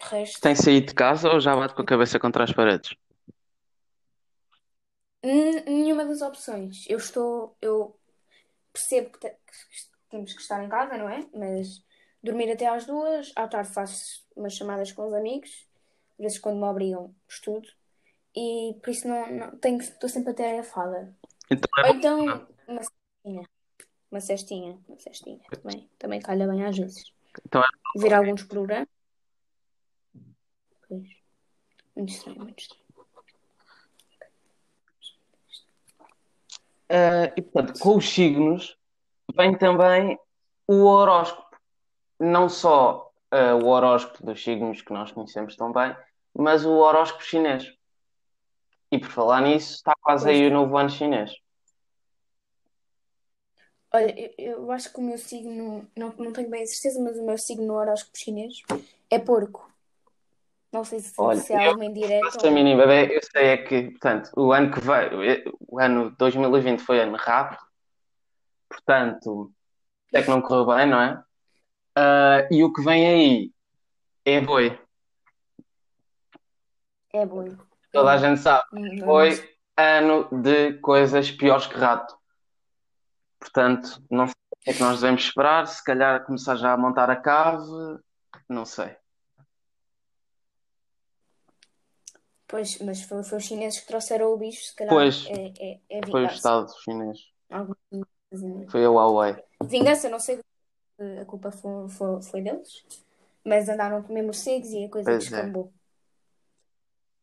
resto. 0.02 0.42
Tem 0.42 0.56
saído 0.56 0.88
de 0.88 0.94
casa 0.94 1.30
ou 1.30 1.40
já 1.42 1.56
bate 1.56 1.74
com 1.76 1.82
a 1.82 1.86
cabeça 1.86 2.20
contra 2.20 2.44
as 2.46 2.54
paredes? 2.54 2.96
N- 5.24 5.64
Nenhuma 5.66 6.06
das 6.06 6.22
opções. 6.22 6.86
Eu 6.88 6.98
estou. 6.98 7.58
Eu 7.62 8.00
percebo 8.74 9.12
que, 9.12 9.20
te- 9.20 9.32
que 9.32 9.90
temos 10.10 10.34
que 10.34 10.42
estar 10.42 10.64
em 10.64 10.70
casa, 10.70 10.98
não 10.98 11.10
é? 11.10 11.28
Mas 11.36 11.84
dormir 12.24 12.52
até 12.52 12.68
às 12.68 12.86
duas, 12.86 13.32
à 13.36 13.48
tarde 13.48 13.74
faço 13.74 14.26
umas 14.36 14.54
chamadas 14.56 14.92
com 14.92 15.08
os 15.08 15.14
amigos, 15.14 15.50
às 16.20 16.24
vezes 16.26 16.40
quando 16.40 16.58
me 16.60 16.66
obrigam, 16.66 17.16
estudo, 17.30 17.68
e 18.36 18.76
por 18.84 18.92
isso 18.92 19.08
não, 19.08 19.28
não 19.32 19.60
tenho, 19.60 19.80
estou 19.80 20.10
sempre 20.10 20.32
atarefada. 20.32 21.16
Então 21.50 21.70
Ou 21.84 21.90
é 21.90 21.94
bom. 21.94 21.96
então 21.96 22.48
uma 22.68 22.82
cestinha. 22.84 23.50
Uma 24.12 24.22
cestinha, 24.22 24.80
uma 24.88 25.00
cestinha. 25.00 25.42
Também, 25.62 25.90
também 26.00 26.22
calha 26.22 26.48
bem 26.48 26.66
às 26.66 26.78
vezes. 26.78 27.15
Então 27.46 27.62
é 27.62 27.66
Ver 27.98 28.14
alguns 28.14 28.44
programas. 28.44 28.90
Pois. 30.88 31.08
Muito 31.96 32.10
estranho, 32.12 32.40
muito 32.40 32.60
estranho. 32.60 32.86
Ah, 36.90 37.34
e 37.36 37.42
portanto, 37.42 37.80
com 37.80 37.98
os 37.98 38.10
signos 38.10 38.78
vem 39.36 39.58
também 39.58 40.20
o 40.68 40.84
horóscopo. 40.84 41.58
Não 42.20 42.48
só 42.48 43.12
ah, 43.32 43.56
o 43.56 43.68
horóscopo 43.68 44.26
dos 44.26 44.44
signos 44.44 44.82
que 44.82 44.94
nós 44.94 45.12
conhecemos 45.12 45.56
tão 45.56 45.72
bem, 45.72 45.96
mas 46.34 46.66
o 46.66 46.74
horóscopo 46.74 47.24
chinês. 47.24 47.74
E 48.92 49.00
por 49.00 49.10
falar 49.10 49.42
nisso, 49.42 49.76
está 49.76 49.94
quase 50.02 50.30
aí 50.30 50.48
o 50.48 50.52
novo 50.52 50.78
ano 50.78 50.90
chinês. 50.90 51.34
Olha, 53.96 54.14
eu, 54.20 54.34
eu 54.38 54.72
acho 54.74 54.92
que 54.92 55.00
o 55.00 55.02
meu 55.02 55.18
signo, 55.18 55.88
não, 55.96 56.14
não 56.18 56.34
tenho 56.34 56.50
bem 56.50 56.64
a 56.64 56.68
certeza, 56.68 57.02
mas 57.02 57.18
o 57.18 57.26
meu 57.26 57.38
signo 57.38 57.66
no 57.66 57.76
horóscopo 57.76 58.18
chinês 58.18 58.62
é 59.10 59.18
porco. 59.18 59.72
Não 60.70 60.84
sei 60.84 61.00
se, 61.00 61.14
Olha, 61.18 61.40
se 61.40 61.54
há 61.54 61.68
alguma 61.68 61.86
indireta 61.86 62.30
Faço 62.30 62.46
a 62.46 62.52
mínima 62.52 62.84
eu 62.84 63.22
sei 63.24 63.46
é 63.46 63.58
que, 63.58 63.92
portanto, 63.92 64.32
o 64.36 64.52
ano 64.52 64.70
que 64.70 64.82
veio, 64.82 65.58
o 65.62 65.80
ano 65.80 66.14
2020 66.20 66.82
foi 66.82 67.00
ano 67.00 67.16
rápido, 67.16 67.62
portanto, 68.68 69.54
é 70.14 70.22
que 70.22 70.30
não 70.30 70.42
correu 70.42 70.66
bem, 70.66 70.88
não 70.88 71.00
é? 71.00 71.24
Ah, 71.96 72.46
e 72.52 72.66
o 72.66 72.74
que 72.74 72.84
vem 72.84 73.08
aí 73.08 73.52
é 74.26 74.42
boi. 74.42 74.78
é 77.14 77.26
boi. 77.26 77.58
Toda 77.94 78.12
a 78.12 78.18
gente 78.18 78.42
sabe. 78.42 78.66
Foi 79.06 79.56
ano 79.78 80.28
de 80.42 80.74
coisas 80.80 81.32
piores 81.32 81.66
que 81.66 81.78
rato. 81.78 82.14
Portanto, 83.46 84.04
não 84.10 84.26
sei 84.26 84.36
o 84.52 84.64
que 84.64 84.70
é 84.72 84.74
que 84.74 84.80
nós 84.80 85.00
devemos 85.00 85.24
esperar. 85.24 85.68
Se 85.68 85.84
calhar 85.84 86.26
começar 86.26 86.56
já 86.56 86.74
a 86.74 86.78
montar 86.78 87.10
a 87.12 87.16
cave, 87.16 87.64
não 88.50 88.66
sei. 88.66 88.96
Pois, 92.48 92.80
mas 92.80 93.04
foi, 93.04 93.24
foi 93.24 93.38
os 93.38 93.44
chineses 93.44 93.80
que 93.80 93.88
trouxeram 93.88 94.34
o 94.34 94.38
bicho, 94.38 94.64
se 94.64 94.76
calhar 94.76 94.94
Pois. 94.94 95.26
é, 95.28 95.54
é, 95.60 95.80
é 95.90 96.02
Foi 96.10 96.24
o. 96.24 96.28
Estado 96.28 96.72
chinês. 96.84 97.20
Foi 98.70 98.84
a 98.84 98.90
Huawei. 98.90 99.36
Vingança, 99.64 100.10
não 100.10 100.20
sei 100.20 100.38
se 100.38 101.20
a 101.22 101.26
culpa 101.26 101.52
foi, 101.52 101.90
foi, 101.90 102.22
foi 102.24 102.42
deles, 102.42 102.84
mas 103.44 103.70
andaram 103.70 103.98
a 103.98 104.02
comer 104.04 104.24
morcegos 104.24 104.70
e 104.70 104.86
a 104.86 104.90
coisa 104.90 105.12
Pois 105.12 105.26
é. 105.26 105.30
descambou. 105.30 105.72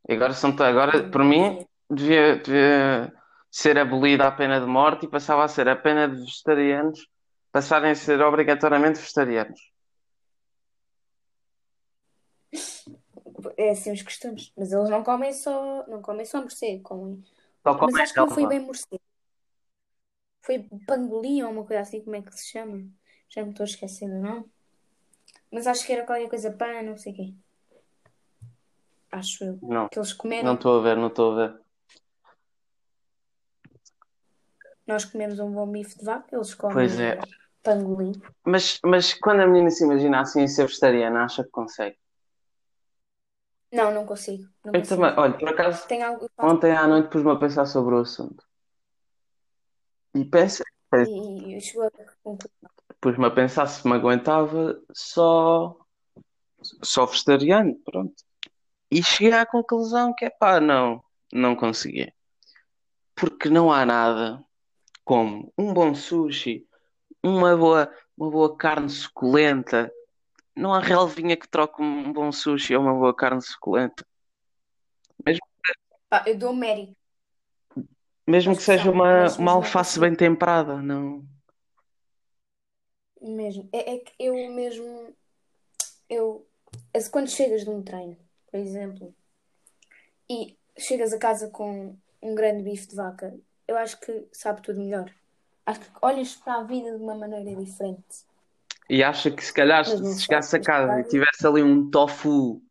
E 0.09 0.15
agora, 0.15 0.33
são, 0.35 0.51
agora 0.51 1.09
para 1.09 1.25
mim, 1.25 1.67
devia, 1.91 2.37
devia 2.37 3.13
ser 3.53 3.79
abolida 3.79 4.27
a 4.27 4.33
pena 4.33 4.59
de 4.61 4.67
morte 4.67 5.07
e 5.07 5.11
passava 5.11 5.45
a 5.45 5.49
ser 5.49 5.69
a 5.69 5.77
pena 5.77 6.09
de 6.09 6.17
vegetarianos 6.17 7.07
passarem 7.53 7.93
a 7.93 7.95
ser 7.95 8.21
obrigatoriamente 8.23 8.99
vegetarianos. 8.99 9.61
É 13.57 13.71
assim 13.71 13.93
os 13.93 14.03
costumes, 14.03 14.53
mas 14.57 14.73
eles 14.73 14.89
não 14.89 15.03
comem 15.05 15.33
só, 15.33 15.87
não 15.87 16.01
comem 16.03 16.25
só 16.25 16.41
morcego, 16.41 16.83
comem. 16.83 17.23
Só 17.63 17.75
Mas 17.75 17.81
comem 17.81 18.03
acho 18.03 18.15
que 18.15 18.21
não 18.21 18.31
foi 18.31 18.47
bem 18.47 18.61
morcego. 18.61 19.01
Foi 20.41 20.67
pangolim 20.87 21.43
ou 21.43 21.51
uma 21.51 21.65
coisa 21.65 21.83
assim, 21.83 22.01
como 22.03 22.17
é 22.17 22.23
que 22.23 22.35
se 22.35 22.51
chama? 22.51 22.85
Já 23.29 23.43
me 23.45 23.51
estou 23.51 23.65
esquecendo, 23.65 24.19
não? 24.21 24.45
Mas 25.53 25.67
acho 25.67 25.87
que 25.87 25.93
era 25.93 26.05
qualquer 26.05 26.29
coisa 26.29 26.51
pan, 26.51 26.83
não 26.83 26.97
sei 26.99 27.13
o 27.13 27.17
quê. 27.17 27.35
Acho 29.13 29.45
eu. 29.45 29.59
Não, 29.63 29.89
Que 29.89 29.99
eles 29.99 30.11
não 30.11 30.19
comeram. 30.19 30.55
estou 30.55 30.79
a 30.79 30.83
ver, 30.83 30.97
não 30.97 31.09
estou 31.09 31.33
a 31.33 31.47
ver. 31.47 31.62
Nós 34.87 35.05
comemos 35.05 35.39
um 35.39 35.51
bom 35.51 35.67
bife 35.67 35.99
de 35.99 36.05
vaca, 36.05 36.35
eles 36.35 36.55
Pois 36.55 36.93
comem 36.95 37.07
é. 37.07 37.19
pangolim. 37.63 38.13
Mas, 38.45 38.81
mas 38.85 39.15
quando 39.15 39.41
a 39.41 39.47
menina 39.47 39.71
se 39.71 39.85
imagina 39.85 40.21
assim 40.21 40.43
em 40.43 40.49
ser 40.49 40.67
vegetariana, 40.67 41.25
acha 41.25 41.45
que 41.45 41.51
consegue? 41.51 41.97
Não, 43.73 43.93
não 43.93 44.05
consigo. 44.05 44.45
Não 44.65 44.73
Eu 44.75 44.81
consigo. 44.81 45.01
também, 45.01 45.19
olha, 45.19 45.39
por 45.39 45.49
acaso, 45.49 45.87
algo 46.05 46.29
ontem 46.39 46.73
à 46.73 46.87
noite 46.87 47.09
pus-me 47.09 47.31
a 47.31 47.37
pensar 47.37 47.65
sobre 47.67 47.95
o 47.95 48.01
assunto. 48.01 48.45
E 50.15 50.25
pensa, 50.27 50.63
e 51.09 51.55
eu 51.55 51.61
chego 51.61 51.85
a 51.85 51.91
conclusão. 52.23 52.71
pus-me 53.01 53.25
a 53.25 53.31
pensar 53.31 53.67
se 53.67 53.87
me 53.89 53.95
aguentava 53.95 54.79
só, 54.93 55.75
só 56.83 57.07
vegetariano, 57.07 57.75
pronto. 57.83 58.15
E 58.91 59.03
cheguei 59.03 59.33
à 59.33 59.47
conclusão 59.47 60.13
que 60.15 60.27
é 60.27 60.31
pá, 60.31 60.61
não, 60.61 61.03
não 61.33 61.57
consegui. 61.57 62.13
Porque 63.15 63.49
não 63.49 63.73
há 63.73 63.87
nada 63.87 64.45
como 65.05 65.53
um 65.57 65.73
bom 65.73 65.95
sushi, 65.95 66.67
uma 67.23 67.57
boa, 67.57 67.93
uma 68.17 68.31
boa 68.31 68.57
carne 68.57 68.89
suculenta. 68.89 69.93
Não 70.55 70.73
há 70.73 70.81
relvinha 70.81 71.37
que 71.37 71.49
troque 71.49 71.83
um 71.83 72.13
bom 72.13 72.31
sushi 72.31 72.77
ou 72.77 72.83
uma 72.83 72.95
boa 72.95 73.15
carne 73.15 73.43
suculenta. 73.43 74.07
Mesmo, 75.25 75.47
Pá, 76.09 76.25
eu 76.27 76.37
dou 76.37 76.55
mérito 76.55 76.97
mesmo 78.27 78.57
que 78.57 78.63
seja 78.63 78.91
uma, 78.91 79.05
mas, 79.05 79.37
uma 79.37 79.45
mas 79.45 79.55
não 79.55 79.55
alface 79.55 79.99
consigo. 79.99 80.07
bem 80.07 80.15
temperada, 80.15 80.81
não. 80.81 81.25
Mesmo. 83.21 83.69
É, 83.73 83.95
é 83.95 83.99
que 83.99 84.13
eu 84.19 84.35
mesmo. 84.51 85.15
Eu. 86.09 86.47
Quando 87.11 87.29
chegas 87.29 87.63
de 87.63 87.71
um 87.71 87.83
treino, 87.83 88.17
por 88.51 88.59
exemplo, 88.59 89.15
e 90.29 90.57
chegas 90.79 91.13
a 91.13 91.19
casa 91.19 91.49
com 91.49 91.97
um 92.21 92.35
grande 92.35 92.63
bife 92.63 92.89
de 92.89 92.97
vaca, 92.97 93.39
eu 93.69 93.77
acho 93.77 93.99
que 94.01 94.29
sabe 94.33 94.63
tudo 94.63 94.81
melhor. 94.81 95.11
Acho 95.67 95.81
que 95.81 95.91
olhas 96.03 96.35
para 96.37 96.57
a 96.57 96.63
vida 96.65 96.97
de 96.97 97.03
uma 97.03 97.15
maneira 97.15 97.55
diferente. 97.57 98.25
E 98.89 99.03
acha 99.03 99.29
que 99.31 99.43
se 99.45 99.53
calhar 99.53 99.85
se 99.85 100.21
chegasse 100.23 100.55
a 100.57 100.63
casa 100.63 101.01
e 101.01 101.05
tivesse 101.09 101.45
ali 101.47 101.63
um 101.63 101.91
tofu, 101.91 102.63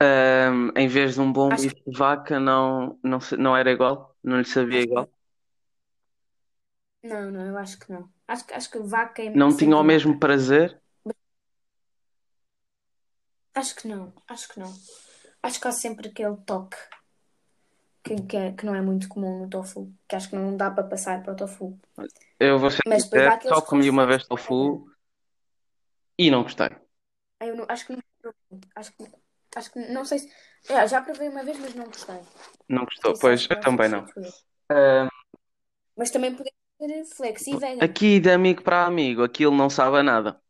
ahm, 0.00 0.70
em 0.76 0.88
vez 0.88 1.14
de 1.14 1.20
um 1.20 1.32
bom 1.32 1.54
bife 1.54 1.74
de 1.86 1.98
vaca, 1.98 2.38
não, 2.40 2.98
não, 3.02 3.18
não 3.38 3.56
era 3.56 3.70
igual? 3.70 4.16
Não 4.22 4.38
lhe 4.38 4.44
sabia 4.44 4.78
Acho 4.78 4.86
que 4.88 4.92
igual? 4.92 5.10
não, 7.02 7.30
não, 7.30 7.46
eu 7.46 7.56
acho 7.58 7.78
que 7.78 7.90
não. 7.90 8.08
Acho, 8.28 8.46
que- 8.46 8.54
acho 8.54 8.70
que 8.70 8.78
vaca 8.80 9.22
é 9.22 9.30
Não 9.30 9.56
tinha 9.56 9.76
o 9.76 9.84
mesmo 9.84 10.18
prazer? 10.18 10.80
Acho 13.54 13.74
que 13.74 13.88
não, 13.88 14.12
acho 14.28 14.48
que 14.48 14.60
não. 14.60 14.72
Acho 15.42 15.60
que 15.60 15.68
há 15.68 15.72
sempre 15.72 16.08
aquele 16.08 16.36
toque 16.46 16.76
que, 18.06 18.22
que, 18.22 18.36
é- 18.36 18.52
que 18.52 18.64
não 18.64 18.74
é 18.74 18.80
muito 18.80 19.08
comum 19.08 19.40
no 19.40 19.50
tofu, 19.50 19.92
que 20.08 20.14
acho 20.16 20.30
que 20.30 20.36
não 20.36 20.56
dá 20.56 20.70
para 20.70 20.84
passar 20.84 21.22
para 21.22 21.32
o 21.32 21.36
tofu. 21.36 21.78
Eu 22.38 22.58
vou 22.58 22.70
ser 22.70 22.82
Mas 22.86 23.02
sincero, 23.04 23.38
só 23.48 23.60
comi 23.60 23.90
uma 23.90 24.06
vez 24.06 24.26
tofu 24.26 24.86
e 26.18 26.30
não 26.30 26.42
gostei. 26.42 26.68
Eu 27.40 27.56
não, 27.56 27.66
acho 27.68 27.86
que 27.86 27.92
não 27.92 28.02
acho 28.74 28.92
que, 28.92 29.04
acho 29.56 29.72
que 29.72 29.78
não 29.90 30.04
sei 30.04 30.18
se. 30.20 30.32
É, 30.68 30.86
já 30.88 31.00
provei 31.00 31.28
uma 31.28 31.44
vez, 31.44 31.58
mas 31.58 31.74
não 31.74 31.84
gostei. 31.86 32.20
Não 32.68 32.84
gostou? 32.84 33.14
Pois, 33.20 33.46
eu 33.50 33.60
também 33.60 33.88
não. 33.88 34.06
Mas 35.96 36.10
também 36.10 36.34
podia 36.34 36.52
ser 37.04 37.04
flex 37.04 37.46
vegan. 37.46 37.84
aqui 37.84 38.20
de 38.20 38.30
amigo 38.30 38.62
para 38.62 38.84
amigo, 38.86 39.22
aquilo 39.22 39.54
não 39.54 39.70
sabe 39.70 39.98
a 39.98 40.02
nada. 40.02 40.40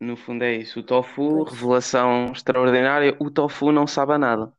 No 0.00 0.16
fundo 0.16 0.44
é 0.44 0.54
isso. 0.56 0.80
O 0.80 0.82
tofu, 0.82 1.44
Pois. 1.44 1.52
revelação 1.52 2.32
extraordinária, 2.32 3.16
o 3.20 3.30
tofu 3.30 3.72
não 3.72 3.86
sabe 3.86 4.12
a 4.14 4.18
nada. 4.18 4.52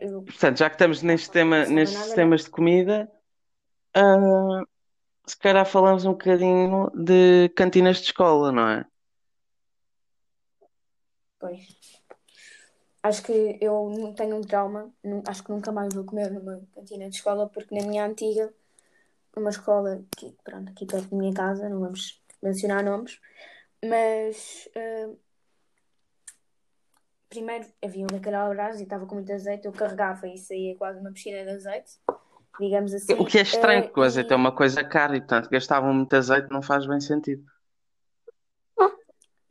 Eu, 0.00 0.22
Portanto, 0.26 0.58
já 0.58 0.68
que 0.70 0.76
estamos 0.76 1.02
neste 1.02 1.30
tema, 1.30 1.64
nestes 1.66 2.12
temas 2.12 2.44
de 2.44 2.50
comida, 2.50 3.10
ah, 3.94 4.62
se 5.26 5.36
calhar 5.36 5.66
falamos 5.66 6.04
um 6.04 6.12
bocadinho 6.12 6.90
de 6.94 7.48
cantinas 7.50 7.98
de 7.98 8.04
escola, 8.04 8.52
não 8.52 8.68
é? 8.68 8.86
Pois. 11.38 11.66
Acho 13.02 13.22
que 13.24 13.58
eu 13.60 13.90
não 13.90 14.12
tenho 14.14 14.36
um 14.36 14.42
trauma. 14.42 14.92
Acho 15.26 15.42
que 15.42 15.50
nunca 15.50 15.72
mais 15.72 15.92
vou 15.92 16.04
comer 16.04 16.30
numa 16.30 16.60
cantina 16.74 17.08
de 17.08 17.16
escola, 17.16 17.48
porque 17.48 17.74
na 17.74 17.86
minha 17.86 18.06
antiga, 18.06 18.52
numa 19.34 19.50
escola 19.50 20.04
aqui, 20.14 20.36
pronto, 20.44 20.70
aqui 20.70 20.86
perto 20.86 21.08
da 21.08 21.16
minha 21.16 21.34
casa, 21.34 21.68
não 21.68 21.80
vamos 21.80 22.22
mencionar 22.40 22.84
nomes, 22.84 23.20
mas 23.84 24.68
ah, 24.76 25.10
primeiro 27.32 27.66
havia 27.82 28.04
um 28.04 28.06
bacalhau 28.08 28.50
à 28.50 28.54
brás 28.54 28.78
e 28.78 28.82
estava 28.82 29.06
com 29.06 29.14
muito 29.14 29.32
azeite, 29.32 29.66
eu 29.66 29.72
carregava 29.72 30.28
e 30.28 30.36
saía 30.36 30.76
quase 30.76 31.00
uma 31.00 31.10
piscina 31.12 31.42
de 31.44 31.50
azeite, 31.50 31.92
digamos 32.60 32.92
assim. 32.92 33.14
O 33.14 33.24
que 33.24 33.38
é 33.38 33.42
estranho, 33.42 33.80
Ah, 33.80 33.86
porque 33.86 34.00
o 34.00 34.02
azeite 34.02 34.32
é 34.32 34.36
e 34.36 34.36
uma 34.36 34.54
coisa 34.54 34.84
cara 34.84 35.16
e, 35.16 35.20
portanto, 35.20 35.48
gastavam 35.48 35.94
muito 35.94 36.14
azeite, 36.14 36.50
não 36.50 36.60
faz 36.60 36.86
bem 36.86 37.00
sentido. 37.00 37.42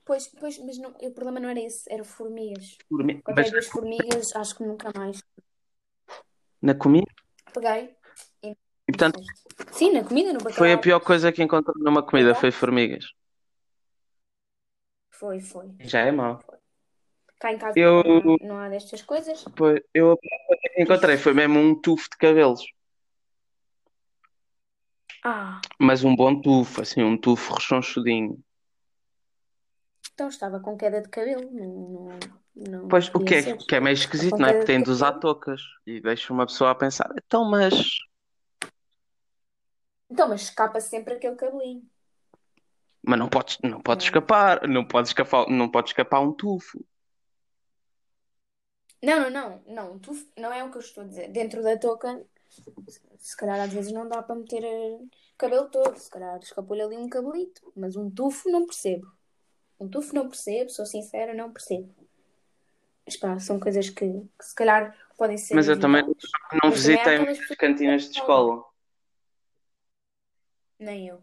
pois, 0.06 0.28
pois, 0.40 0.58
mas 0.60 0.78
não, 0.78 0.92
o 0.92 1.12
problema 1.12 1.40
não 1.40 1.50
era 1.50 1.60
esse, 1.60 1.92
era 1.92 2.04
formigas. 2.04 2.78
Comprei 2.90 3.36
Mas 3.36 3.52
duas 3.52 3.66
formigas, 3.68 4.36
acho 4.36 4.56
que 4.56 4.64
nunca 4.64 4.92
mais 4.96 5.22
na 6.62 6.76
comida, 6.76 7.12
peguei 7.54 7.96
e 8.44 8.56
e 8.88 8.92
portanto, 8.92 9.20
Sim, 9.72 9.94
na 9.94 10.04
comida, 10.04 10.34
no 10.34 10.40
foi 10.40 10.74
a 10.74 10.78
bacalhau. 10.78 10.82
pior 10.84 11.00
coisa 11.00 11.32
que 11.32 11.42
encontrei 11.42 11.82
numa 11.82 12.04
comida, 12.04 12.36
foi 12.36 12.52
formigas. 12.52 13.06
Foi, 15.10 15.40
foi. 15.40 15.68
Já 15.80 16.00
é 16.02 16.12
mau. 16.12 16.44
Cá 17.42 17.52
em 17.52 17.58
casa 17.58 17.80
Eu, 17.80 18.04
não, 18.04 18.38
não 18.44 18.58
há 18.60 18.70
destas 18.70 19.02
coisas. 19.02 19.44
pois, 19.56 19.82
eu 19.94 20.16
que 20.18 20.82
encontrei 20.82 21.18
foi 21.18 21.34
mesmo 21.34 21.60
um 21.60 21.74
tufo 21.82 22.08
de 22.12 22.18
cabelos. 22.18 22.62
Ah, 25.24 25.60
Mas 25.80 26.04
um 26.04 26.16
bom 26.16 26.40
tufo, 26.40 26.82
assim, 26.82 27.04
um 27.04 27.18
tufo 27.18 27.54
rechonchudinho. 27.56 28.38
então 30.14 30.28
estava 30.30 30.60
com 30.60 30.78
queda 30.78 31.02
de 31.02 31.10
cabelo. 31.10 31.50
Não, 31.52 32.20
não, 32.56 32.88
Pois, 32.88 33.08
o 33.10 33.20
que 33.20 33.36
é, 33.36 33.58
que 33.58 33.76
é 33.76 33.80
meio 33.80 33.94
esquisito, 33.94 34.38
não 34.38 34.48
é? 34.48 34.54
de 34.54 34.66
tem 34.66 34.82
de 34.82 34.90
usar 34.90 35.14
toucas 35.14 35.62
e 35.86 36.00
deixa 36.02 36.32
uma 36.34 36.46
pessoa 36.46 36.72
a 36.72 36.76
pensar, 36.76 37.10
então, 37.18 37.44
mas, 37.44 37.74
Então, 40.10 40.28
mas 40.28 40.42
escapa 40.44 40.80
sempre 40.80 41.14
aquele 41.16 41.36
cabelinho. 41.36 41.90
mas 43.04 43.20
não 43.20 43.28
podes, 43.30 43.58
não 43.64 43.82
podes 43.82 44.06
escapar, 44.06 44.68
não 44.68 44.86
podes 44.86 45.10
escapar, 45.12 45.48
não 45.50 45.70
pode 45.70 45.90
escapar 45.90 46.20
um 46.20 46.32
tufo. 46.34 46.84
Não, 49.01 49.29
não, 49.29 49.29
não, 49.29 49.63
não. 49.67 50.00
Tu, 50.00 50.12
não 50.38 50.53
é 50.53 50.63
o 50.63 50.70
que 50.70 50.77
eu 50.77 50.81
estou 50.81 51.03
a 51.03 51.08
dizer. 51.08 51.29
Dentro 51.29 51.63
da 51.63 51.77
touca, 51.77 52.24
se 53.17 53.36
calhar 53.36 53.60
às 53.60 53.74
vezes 53.74 53.91
não 53.91 54.08
dá 54.08 54.22
para 54.22 54.36
meter 54.36 54.63
eh, 54.63 54.98
o 55.01 55.10
cabelo 55.38 55.70
todo. 55.70 55.98
Se 55.98 56.10
calhar 56.10 56.39
escapou-lhe 56.39 56.81
ali 56.81 56.98
um 56.98 57.10
cabelito. 57.10 57.72
Mas 57.75 57.96
um 57.96 58.10
tufo 58.10 58.50
não 58.50 58.65
percebo. 58.65 59.12
Um 59.79 59.89
tufo 59.89 60.13
não 60.13 60.27
percebo, 60.27 60.70
sou 60.70 60.86
sincera, 60.86 61.34
não 61.34 61.51
percebo. 61.51 61.91
Mas 63.05 63.17
pá, 63.17 63.39
são 63.39 63.60
coisas 63.60 63.89
que, 63.89 64.05
que 64.05 64.46
se 64.46 64.53
calhar 64.53 64.96
podem 65.17 65.38
ser 65.38 65.55
Mas 65.55 65.67
eu 65.67 65.79
também 65.79 66.03
não 66.03 66.70
Mas 66.70 66.74
visitei 66.75 67.17
muitas 67.17 67.48
cantinas 67.58 68.03
de 68.03 68.20
escola. 68.20 68.63
Nem 70.77 71.08
eu. 71.08 71.22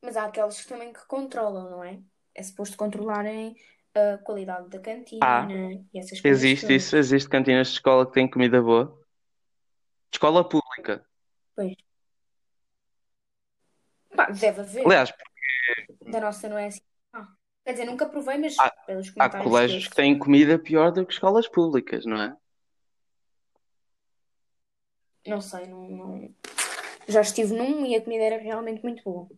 Mas 0.00 0.16
há 0.16 0.24
aqueles 0.24 0.60
que 0.60 0.68
também 0.68 0.92
que 0.92 1.06
controlam, 1.06 1.70
não 1.70 1.84
é? 1.84 2.00
É 2.34 2.42
suposto 2.42 2.76
controlarem 2.76 3.56
a 3.94 4.18
qualidade 4.18 4.68
da 4.68 4.78
cantina 4.78 5.24
Ah, 5.24 5.48
e 5.92 5.98
essas 5.98 6.20
coisas 6.20 6.42
existe 6.42 6.66
todas. 6.66 6.82
isso, 6.82 6.96
existe 6.96 7.28
cantinas 7.28 7.68
de 7.68 7.74
escola 7.74 8.06
que 8.06 8.12
têm 8.12 8.30
comida 8.30 8.62
boa. 8.62 8.86
De 10.10 10.16
escola 10.16 10.48
pública. 10.48 11.04
Pois. 11.54 11.74
Pá, 14.16 14.30
deve 14.30 14.60
haver. 14.60 14.86
Aliás, 14.86 15.12
Da 16.06 16.20
nossa 16.20 16.48
não 16.48 16.58
é 16.58 16.66
assim. 16.68 16.80
Ah, 17.12 17.28
quer 17.64 17.72
dizer, 17.72 17.84
nunca 17.84 18.08
provei, 18.08 18.38
mas 18.38 18.56
há, 18.58 18.70
pelos 18.86 19.08
há 19.08 19.12
comentários 19.12 19.44
que 19.44 19.50
colégios 19.50 19.82
que 19.84 19.88
ouço. 19.88 19.96
têm 19.96 20.18
comida 20.18 20.58
pior 20.58 20.90
do 20.92 21.04
que 21.06 21.12
escolas 21.12 21.48
públicas, 21.48 22.04
não 22.06 22.20
é? 22.20 22.36
Não 25.26 25.40
sei, 25.40 25.66
não, 25.66 25.88
não- 25.88 26.34
já 27.08 27.20
estive 27.20 27.54
num 27.54 27.84
e 27.86 27.94
a 27.96 28.02
comida 28.02 28.24
era 28.24 28.38
realmente 28.42 28.82
muito 28.82 29.02
boa. 29.04 29.28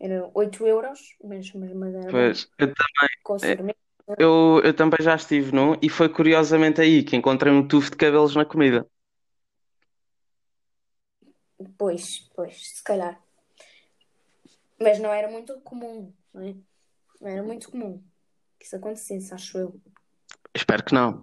Era 0.00 0.30
8 0.34 0.66
euros, 0.66 1.00
mas, 1.22 1.52
mas, 1.52 1.94
era. 1.94 2.10
Pois, 2.10 2.48
eu, 2.58 2.74
também, 2.74 3.40
sobremesa. 3.40 3.76
eu, 4.18 4.60
eu 4.64 4.74
também 4.74 4.98
já 5.00 5.14
estive 5.14 5.52
num 5.52 5.76
e 5.80 5.88
foi 5.88 6.08
curiosamente 6.08 6.80
aí 6.80 7.02
que 7.02 7.16
encontrei 7.16 7.52
um 7.52 7.66
tufo 7.66 7.90
de 7.90 7.96
cabelos 7.96 8.34
na 8.34 8.44
comida. 8.44 8.86
Pois, 11.78 12.28
pois, 12.34 12.74
se 12.74 12.82
calhar. 12.82 13.20
Mas 14.78 14.98
não 14.98 15.12
era 15.12 15.30
muito 15.30 15.60
comum, 15.60 16.12
não 16.32 16.42
é? 16.42 16.54
Não 17.20 17.28
era 17.28 17.42
muito 17.42 17.70
comum 17.70 18.02
que 18.58 18.66
isso 18.66 18.76
acontecesse, 18.76 19.32
acho 19.32 19.58
eu. 19.58 19.80
Espero 20.54 20.84
que 20.84 20.94
não. 20.94 21.22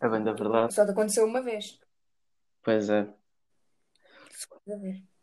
É 0.00 0.08
bem 0.08 0.22
da 0.22 0.32
verdade. 0.32 0.74
Só 0.74 0.84
te 0.84 0.92
aconteceu 0.92 1.26
uma 1.26 1.42
vez. 1.42 1.78
Pois 2.62 2.88
é. 2.88 3.06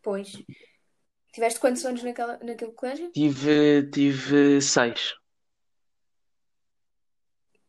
Pois. 0.02 0.34
Tiveste 1.38 1.60
quantos 1.60 1.86
anos 1.86 2.02
naquela, 2.02 2.40
naquele 2.40 2.72
colégio? 2.72 3.12
Tive, 3.12 3.88
tive 3.92 4.60
seis. 4.60 5.14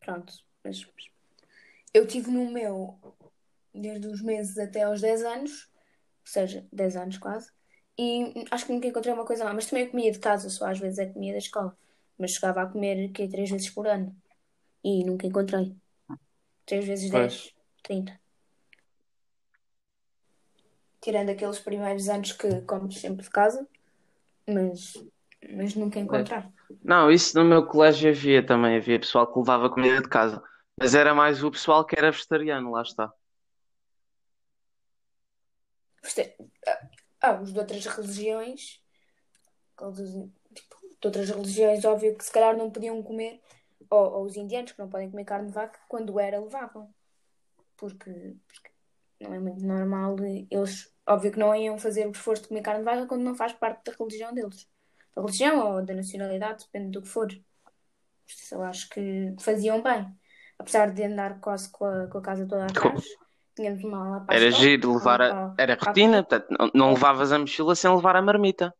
Pronto. 0.00 0.32
Mas 0.64 0.86
Eu 1.92 2.06
tive 2.06 2.30
no 2.30 2.50
meu 2.50 2.98
desde 3.74 4.06
os 4.06 4.22
meses 4.22 4.56
até 4.56 4.84
aos 4.84 5.02
10 5.02 5.22
anos, 5.22 5.68
ou 6.22 6.26
seja, 6.32 6.66
10 6.72 6.96
anos 6.96 7.18
quase, 7.18 7.52
e 7.98 8.42
acho 8.50 8.64
que 8.64 8.72
nunca 8.72 8.88
encontrei 8.88 9.12
uma 9.12 9.26
coisa 9.26 9.44
lá. 9.44 9.52
Mas 9.52 9.66
também 9.66 9.84
eu 9.84 9.90
comia 9.90 10.12
de 10.12 10.18
casa, 10.18 10.48
só 10.48 10.64
às 10.64 10.78
vezes 10.78 10.98
é 10.98 11.04
comia 11.04 11.32
da 11.32 11.38
escola. 11.38 11.76
Mas 12.16 12.30
chegava 12.30 12.62
a 12.62 12.66
comer 12.66 13.12
que 13.12 13.28
três 13.28 13.50
vezes 13.50 13.68
por 13.68 13.86
ano. 13.86 14.16
E 14.82 15.04
nunca 15.04 15.26
encontrei. 15.26 15.76
3 16.64 16.86
vezes 16.86 17.10
10, 17.10 17.12
Pois. 17.12 17.54
30. 17.82 18.18
Tirando 21.00 21.30
aqueles 21.30 21.58
primeiros 21.58 22.08
anos 22.08 22.32
que 22.32 22.60
comes 22.62 22.98
sempre 22.98 23.22
de 23.22 23.30
casa, 23.30 23.66
mas, 24.48 24.94
mas 25.50 25.74
nunca 25.74 25.98
encontrar. 25.98 26.50
Não, 26.82 27.10
isso 27.10 27.38
no 27.38 27.44
meu 27.44 27.66
colégio 27.66 28.10
havia 28.10 28.44
também, 28.44 28.76
havia 28.76 28.98
pessoal 28.98 29.32
que 29.32 29.38
levava 29.38 29.70
comida 29.70 30.02
de 30.02 30.08
casa. 30.08 30.42
Mas 30.78 30.94
era 30.94 31.14
mais 31.14 31.42
o 31.42 31.50
pessoal 31.50 31.84
que 31.84 31.96
era 31.98 32.10
vegetariano, 32.10 32.70
lá 32.72 32.82
está. 32.82 33.12
Você- 36.02 36.36
Ah, 37.20 37.40
os 37.40 37.52
de 37.52 37.58
outras 37.58 37.84
religiões, 37.86 38.80
tipo, 40.54 40.76
de 41.00 41.06
outras 41.06 41.28
religiões, 41.28 41.84
óbvio 41.84 42.16
que 42.16 42.24
se 42.24 42.32
calhar 42.32 42.56
não 42.56 42.70
podiam 42.70 43.02
comer, 43.02 43.40
ou, 43.90 44.12
ou 44.12 44.24
os 44.24 44.36
indianos 44.36 44.72
que 44.72 44.78
não 44.78 44.88
podem 44.88 45.10
comer 45.10 45.24
carne 45.24 45.48
de 45.48 45.52
vaca, 45.52 45.80
quando 45.88 46.18
era, 46.20 46.40
levavam. 46.40 46.92
Porque, 47.76 48.36
porque 48.46 48.70
não 49.20 49.34
é 49.34 49.38
muito 49.38 49.64
normal. 49.64 50.16
Eles, 50.50 50.92
óbvio 51.06 51.32
que 51.32 51.38
não 51.38 51.54
iam 51.54 51.78
fazer 51.78 52.06
o 52.06 52.10
esforço 52.10 52.42
de 52.42 52.48
comer 52.48 52.62
carne 52.62 52.80
de 52.80 52.84
vaca 52.84 53.06
quando 53.06 53.22
não 53.22 53.34
faz 53.34 53.52
parte 53.52 53.84
da 53.84 53.96
religião 53.98 54.32
deles. 54.32 54.68
Da 55.14 55.22
religião 55.22 55.74
ou 55.74 55.84
da 55.84 55.94
nacionalidade, 55.94 56.64
depende 56.64 56.92
do 56.92 57.02
que 57.02 57.08
for. 57.08 57.28
Eu 58.52 58.62
acho 58.62 58.88
que 58.90 59.34
faziam 59.40 59.82
bem. 59.82 60.06
Apesar 60.58 60.90
de 60.92 61.04
andar 61.04 61.40
quase 61.40 61.70
com 61.70 61.84
a, 61.84 62.06
com 62.08 62.18
a 62.18 62.22
casa 62.22 62.46
toda 62.46 62.66
atrás, 62.66 63.04
tínhamos 63.54 63.84
uma 63.84 64.10
lá 64.10 64.20
para 64.20 64.34
a 64.34 64.40
Era 64.40 64.50
giro 64.50 64.94
levar 64.94 65.22
a... 65.22 65.28
para- 65.28 65.54
Era 65.58 65.74
a 65.80 65.84
rotina, 65.84 66.22
portanto, 66.24 66.46
não, 66.58 66.70
não 66.74 66.92
levavas 66.94 67.32
a 67.32 67.38
mochila 67.38 67.74
sem 67.74 67.94
levar 67.94 68.16
a 68.16 68.22
marmita. 68.22 68.74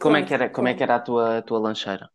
Como 0.00 0.16
é 0.16 0.22
que 0.24 0.32
era, 0.32 0.48
como 0.48 0.68
é 0.68 0.74
que 0.74 0.82
era 0.82 0.94
a 0.96 1.00
tua, 1.00 1.38
a 1.38 1.42
tua 1.42 1.58
lancheira? 1.58 2.08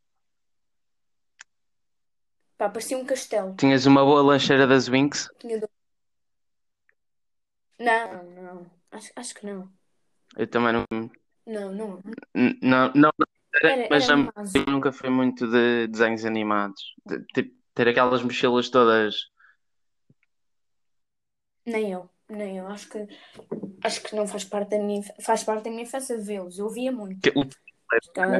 Pá, 2.57 2.69
parecia 2.69 2.97
um 2.97 3.05
castelo. 3.05 3.53
Tinhas 3.55 3.85
uma 3.85 4.03
boa 4.03 4.21
lancheira 4.21 4.65
das 4.65 4.87
Winx? 4.87 5.29
Tinha 5.39 5.59
do- 5.59 5.69
Não, 7.79 8.23
não. 8.23 8.71
Acho, 8.91 9.11
acho 9.15 9.35
que 9.35 9.45
não. 9.45 9.69
Eu 10.37 10.47
também 10.47 10.73
não... 10.73 10.85
Não, 11.45 11.71
não. 11.71 12.01
n- 12.33 12.57
Não, 12.61 12.91
não, 12.95 13.11
Era, 13.61 13.87
mas 13.89 14.09
era 14.09 14.19
a- 14.21 14.31
vaso. 14.35 14.57
eu 14.57 14.65
nunca 14.71 14.91
fui 14.91 15.09
muito 15.09 15.45
de 15.49 15.87
desenhos 15.87 16.23
animados. 16.25 16.81
De- 17.05 17.23
tipo, 17.33 17.53
ter 17.73 17.87
aquelas 17.89 18.23
mochilas 18.23 18.69
todas... 18.69 19.15
Nem 21.65 21.91
eu, 21.91 22.09
nem 22.29 22.57
eu. 22.59 22.67
Acho 22.67 22.87
que, 22.89 23.07
acho 23.83 24.01
que 24.03 24.15
não 24.15 24.27
faz 24.27 24.43
parte 24.45 24.69
da 24.69 24.79
minha, 24.79 24.99
inf- 24.99 25.09
faz 25.21 25.43
parte 25.43 25.63
da 25.65 25.69
minha 25.71 25.83
infância 25.83 26.17
vê-los. 26.17 26.57
Eu 26.57 26.69
via 26.69 26.91
muito. 26.91 27.19
que- 27.21 27.33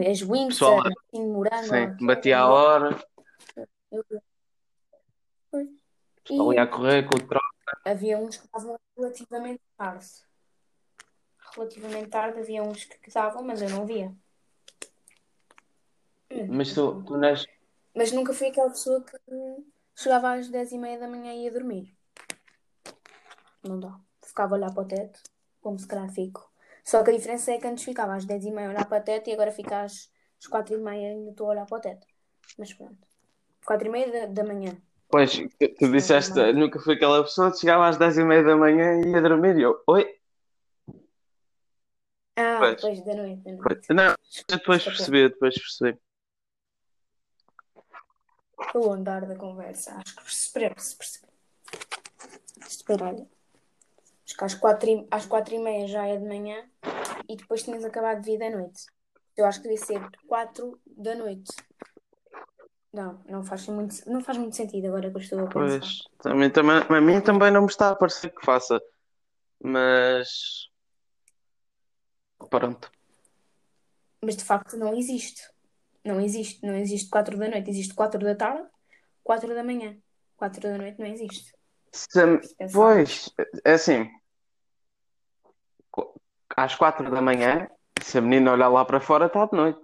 As 0.09 0.21
Winx, 0.21 0.47
Pessoal, 0.55 0.79
a 0.81 0.91
King 1.11 1.27
Morango, 1.31 1.65
Sim, 1.65 2.05
batia 2.05 2.39
a 2.39 2.47
hora, 2.47 3.03
eu 3.91 4.05
via. 4.09 4.23
Pois. 5.51 5.67
ali 6.29 6.55
E 6.55 6.59
a 6.59 6.67
correr 6.67 7.03
com 7.07 7.17
o 7.17 7.27
troço. 7.27 7.45
havia 7.83 8.17
uns 8.17 8.37
que 8.37 8.47
davam 8.47 8.79
relativamente 8.97 9.61
tarde. 9.77 10.07
Relativamente 11.55 12.09
tarde 12.09 12.39
havia 12.39 12.63
uns 12.63 12.85
que 12.85 13.11
davam, 13.11 13.43
mas 13.43 13.61
eu 13.61 13.69
não 13.69 13.85
via. 13.85 14.13
Hum, 16.31 16.47
Mas 16.49 16.73
tu, 16.73 17.03
tu 17.03 17.17
nas... 17.17 17.45
Mas 17.95 18.11
nunca 18.11 18.33
fui 18.33 18.47
aquela 18.47 18.69
pessoa 18.69 19.01
que 19.01 19.17
chegava 19.95 20.33
às 20.33 20.49
10 20.49 20.71
e 20.73 20.77
meia 20.77 20.99
da 20.99 21.07
manhã 21.07 21.33
e 21.33 21.43
ia 21.43 21.51
dormir. 21.51 21.95
Não 23.63 23.79
dá. 23.79 23.97
Ficava 24.21 24.55
a 24.55 24.57
olhar 24.57 24.73
para 24.73 24.83
o 24.83 24.87
teto, 24.87 25.21
como 25.61 25.79
se 25.79 25.87
calhar 25.87 26.09
fico. 26.11 26.51
Só 26.83 27.03
que 27.03 27.11
a 27.11 27.13
diferença 27.13 27.51
é 27.51 27.57
que 27.57 27.67
antes 27.67 27.83
ficava 27.83 28.15
às 28.15 28.25
10 28.25 28.45
e 28.45 28.51
meia 28.51 28.67
a 28.67 28.71
olhar 28.71 28.85
para 28.85 29.01
o 29.01 29.03
teto 29.03 29.29
e 29.29 29.33
agora 29.33 29.51
fica 29.51 29.83
às, 29.83 30.11
às 30.39 30.47
4 30.47 30.73
e 30.75 30.77
meia 30.77 31.07
e 31.07 31.11
ainda 31.13 31.31
estou 31.31 31.47
a 31.47 31.51
olhar 31.51 31.65
para 31.65 31.77
o 31.77 31.81
teto. 31.81 32.05
Mas 32.57 32.73
pronto. 32.73 33.07
4 33.65 33.87
e 33.87 33.91
meia 33.91 34.11
da, 34.11 34.25
da 34.27 34.43
manhã. 34.43 34.77
Pois, 35.09 35.31
tu, 35.37 35.47
tu 35.79 35.91
disseste, 35.91 36.33
nunca 36.53 36.79
fui 36.79 36.95
aquela 36.95 37.23
pessoa 37.23 37.51
que 37.51 37.59
chegava 37.59 37.87
às 37.87 37.97
10 37.97 38.17
e 38.17 38.23
meia 38.23 38.43
da 38.43 38.55
manhã 38.55 39.01
e 39.01 39.11
ia 39.11 39.21
dormir. 39.21 39.57
E 39.57 39.61
eu, 39.61 39.81
oi? 39.87 40.19
Ah, 42.35 42.57
Pois. 42.59 42.75
depois 42.75 43.05
da 43.05 43.15
noite. 43.15 43.41
Da 43.43 43.51
noite. 43.53 43.93
Não, 43.93 44.15
depois 44.49 44.83
percebi, 44.83 45.29
depois 45.29 45.55
percebi. 45.55 45.99
O 48.73 48.91
andar 48.91 49.25
da 49.25 49.35
conversa. 49.35 49.95
Acho 49.95 50.15
que 50.15 50.23
percebeu-se. 50.23 50.97
Percebeu. 50.97 51.29
Espera, 52.67 53.05
olha. 53.05 53.27
Acho 54.25 54.37
que 54.37 54.43
às 54.43 54.55
4 54.55 54.89
e, 54.89 55.07
às 55.11 55.25
quatro 55.27 55.53
e 55.53 55.59
meia 55.59 55.87
já 55.87 56.07
é 56.07 56.17
de 56.17 56.25
manhã 56.25 56.67
e 57.29 57.35
depois 57.35 57.63
tinhas 57.63 57.85
acabado 57.85 58.21
de 58.21 58.31
vir 58.31 58.39
da 58.39 58.49
noite. 58.49 58.85
Eu 59.37 59.45
acho 59.45 59.61
que 59.61 59.69
devia 59.69 59.85
ser 59.85 60.01
4 60.27 60.79
da 60.85 61.13
noite. 61.15 61.51
Não, 62.95 63.19
não 63.27 63.43
faz 63.43 63.67
muito, 63.67 64.09
não 64.09 64.21
faz 64.21 64.37
muito 64.37 64.55
sentido 64.55 64.87
agora 64.87 65.11
que 65.11 65.17
eu 65.17 65.21
estou 65.21 65.39
a 65.39 65.47
pensar. 65.47 65.79
Pois, 65.79 66.03
também, 66.19 66.49
também, 66.49 66.77
a 66.77 67.01
mim 67.01 67.19
também 67.19 67.51
não 67.51 67.63
me 67.63 67.67
está 67.67 67.89
a 67.89 67.95
parecer 67.95 68.29
que 68.29 68.45
faça. 68.45 68.81
Mas, 69.61 70.69
pronto. 72.49 72.89
Mas 74.23 74.37
de 74.37 74.45
facto 74.45 74.77
não 74.77 74.93
existe. 74.93 75.41
Não 76.05 76.21
existe. 76.21 76.65
Não 76.65 76.73
existe 76.73 77.09
4 77.09 77.37
da 77.37 77.49
noite. 77.49 77.69
Existe 77.69 77.93
4 77.93 78.23
da 78.23 78.33
tarde, 78.33 78.65
4 79.25 79.53
da 79.53 79.61
manhã. 79.61 79.97
4 80.37 80.61
da 80.61 80.77
noite 80.77 80.97
não 80.97 81.07
existe. 81.07 81.53
Se- 81.91 82.55
pensar. 82.57 82.79
pois, 82.79 83.29
é 83.65 83.73
assim. 83.73 84.09
Às 86.55 86.75
4 86.75 87.11
da 87.11 87.21
manhã, 87.21 87.67
se 88.01 88.17
a 88.17 88.21
menina 88.21 88.53
olhar 88.53 88.69
lá 88.69 88.85
para 88.85 89.01
fora, 89.01 89.25
está 89.25 89.45
de 89.47 89.57
noite. 89.57 89.81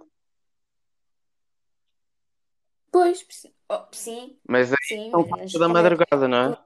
Pois, 2.92 3.26
oh, 3.70 3.86
sim, 3.90 4.38
Mas 4.46 4.70
aí 4.70 4.76
sim, 4.82 5.10
são 5.10 5.24
mas 5.24 5.50
4 5.50 5.58
da 5.58 5.64
é 5.64 5.68
madrugada, 5.68 6.28
não 6.28 6.38
é? 6.38 6.58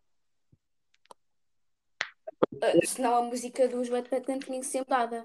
Ah, 2.61 2.85
senão 2.85 3.15
a 3.15 3.23
música 3.23 3.69
dos 3.69 3.89
Wet 3.89 4.13
Wet 4.13 4.27
tinha 4.27 4.61
que 4.61 4.67
ser 4.67 4.81
mudada. 4.81 5.25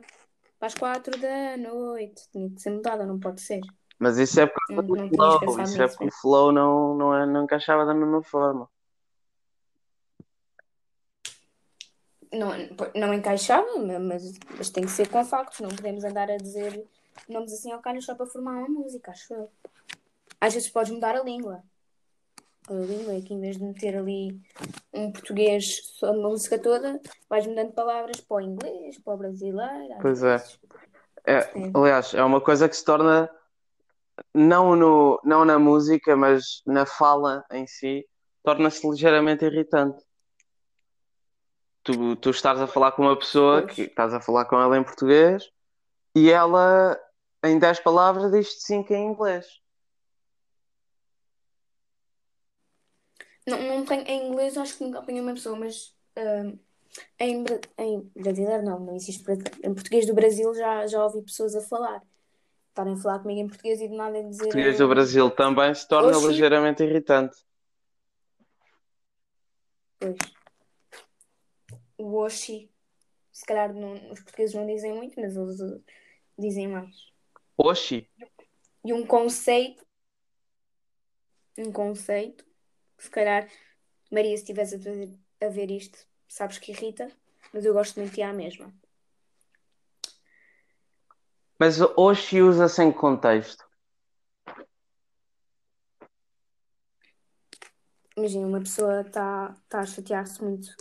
Para 0.60 0.68
as 0.68 0.76
4 0.76 1.20
da 1.20 1.58
noite. 1.58 2.30
Tinha 2.32 2.50
que 2.52 2.62
ser 2.62 2.70
mudada, 2.70 3.04
não 3.04 3.20
pode 3.20 3.42
ser. 3.42 3.62
Mas 3.98 4.20
isso 4.20 4.40
é 4.40 4.46
por 4.46 4.60
causa 4.68 4.82
Não, 4.84 4.88
do 4.88 4.96
não 4.96 5.10
flow, 5.10 5.62
isso 5.62 5.82
é 5.82 5.88
porque 5.88 6.06
o 6.06 6.12
flow 6.12 6.52
não, 6.52 6.96
não, 6.96 7.16
é, 7.16 7.26
não 7.26 7.44
encaixava 7.46 7.84
da 7.84 7.96
mesma 7.96 8.22
forma. 8.24 8.70
Não, 12.32 12.52
não 12.96 13.14
encaixava, 13.14 13.68
mas, 14.00 14.38
mas 14.58 14.70
tem 14.70 14.86
que 14.86 14.92
ser 14.92 15.10
com 15.10 15.26
factos. 15.26 15.60
Não 15.60 15.70
podemos 15.70 16.04
andar 16.04 16.30
a 16.30 16.38
dizer 16.38 16.88
nomes 17.28 17.54
assim 17.54 17.72
ao 17.72 17.82
calho 17.82 18.02
só 18.02 18.16
para 18.16 18.26
formar 18.26 18.54
uma 18.54 18.70
música, 18.70 19.12
acho 19.12 19.34
eu. 19.34 19.52
Às 20.42 20.56
vezes 20.56 20.70
podes 20.70 20.92
mudar 20.92 21.16
a 21.16 21.24
língua. 21.24 21.64
A 22.68 22.74
língua 22.74 23.14
é 23.14 23.22
que 23.22 23.34
em 23.34 23.40
vez 23.40 23.58
de 23.58 23.64
meter 23.64 23.96
ali 23.96 24.42
um 24.92 25.12
português, 25.12 25.80
a 26.04 26.14
música 26.14 26.60
toda, 26.60 27.00
vais 27.30 27.46
mudando 27.46 27.72
palavras 27.74 28.20
para 28.22 28.38
o 28.38 28.42
inglês, 28.42 28.98
para 29.00 29.14
o 29.14 29.18
brasileiro. 29.18 29.96
Pois 30.02 30.24
é. 30.24 30.44
É, 31.26 31.42
Sim. 31.42 31.72
aliás, 31.76 32.14
é 32.16 32.24
uma 32.24 32.42
coisa 32.42 32.68
que 32.68 32.76
se 32.76 32.84
torna 32.84 33.30
não, 34.34 34.76
no, 34.76 35.20
não 35.24 35.46
na 35.46 35.60
música, 35.60 36.16
mas 36.16 36.64
na 36.66 36.86
fala 36.86 37.46
em 37.52 37.68
si, 37.68 38.08
torna-se 38.44 38.88
ligeiramente 38.90 39.46
irritante. 39.46 40.04
Tu, 41.84 42.16
tu 42.16 42.30
estás 42.30 42.60
a 42.60 42.68
falar 42.68 42.92
com 42.94 43.04
uma 43.04 43.18
pessoa 43.18 43.62
Pois. 43.64 43.76
que 43.76 43.82
estás 43.84 44.14
a 44.14 44.22
falar 44.22 44.46
com 44.46 44.60
ela 44.60 44.78
em 44.78 44.84
português 44.84 45.50
e 46.16 46.32
ela 46.32 47.00
em 47.44 47.58
10 47.58 47.80
palavras 47.80 48.32
diz-te 48.32 48.64
5 48.64 48.94
em 48.94 49.12
inglês. 49.12 49.61
Não, 53.48 53.62
não 53.62 53.86
tenho, 53.86 54.08
em 54.08 54.30
inglês 54.30 54.58
acho 54.58 54.78
que 54.78 54.84
nunca 54.84 55.00
apanhei 55.00 55.22
uma 55.22 55.34
pessoa, 55.34 55.58
mas 55.58 55.96
hum, 56.18 56.58
em, 57.20 57.46
em 57.78 58.12
brasileiro 58.16 58.64
não, 58.64 58.80
não 58.80 58.96
existe. 58.96 59.24
Em 59.64 59.74
português 59.74 60.06
do 60.06 60.14
Brasil 60.14 60.54
já, 60.54 60.86
já 60.88 61.04
ouvi 61.04 61.22
pessoas 61.22 61.56
a 61.56 61.62
falar. 61.62 62.04
Estarem 62.70 62.94
a 62.94 62.98
falar 62.98 63.20
comigo 63.20 63.42
em 63.42 63.48
português 63.48 63.82
e 63.82 63.88
de 63.88 63.96
nada 63.96 64.24
dizer. 64.24 64.44
Português 64.44 64.78
do 64.78 64.88
Brasil 64.88 65.30
também 65.32 65.74
se 65.74 65.88
torna 65.88 66.18
Oxi. 66.18 66.28
ligeiramente 66.28 66.84
irritante. 66.84 67.38
Pois. 70.00 70.18
O 71.98 72.16
Oxi, 72.18 72.72
se 73.32 73.46
calhar 73.46 73.74
não, 73.74 73.94
os 74.12 74.22
portugueses 74.22 74.56
não 74.56 74.66
dizem 74.66 74.94
muito, 74.94 75.20
mas 75.20 75.36
eles 75.36 75.60
uh, 75.60 75.84
dizem 76.38 76.68
mais. 76.68 77.12
Oxi, 77.58 78.10
E 78.84 78.94
um 78.94 79.06
conceito, 79.06 79.86
um 81.58 81.72
conceito, 81.72 82.44
se 83.04 83.10
calhar, 83.10 83.50
Maria, 84.12 84.36
se 84.38 84.44
estivesse 84.44 84.76
a, 84.76 84.78
ver- 84.80 85.20
a 85.42 85.48
ver 85.50 85.72
isto, 85.72 86.00
sabes 86.28 86.58
que 86.60 86.72
irrita, 86.72 87.12
mas 87.54 87.66
eu 87.66 87.74
gosto 87.74 88.00
muito 88.00 88.14
de 88.14 88.22
à 88.22 88.34
mesma. 88.34 88.74
mas 91.60 91.80
oxi 91.96 92.42
usa-se 92.42 92.84
em 92.84 92.92
que 92.92 92.98
contexto? 93.00 93.64
imagina, 98.16 98.48
uma 98.48 98.60
pessoa 98.60 99.02
está 99.02 99.56
tá 99.70 99.80
a 99.82 99.86
chatear-se 99.86 100.44
muito, 100.44 100.76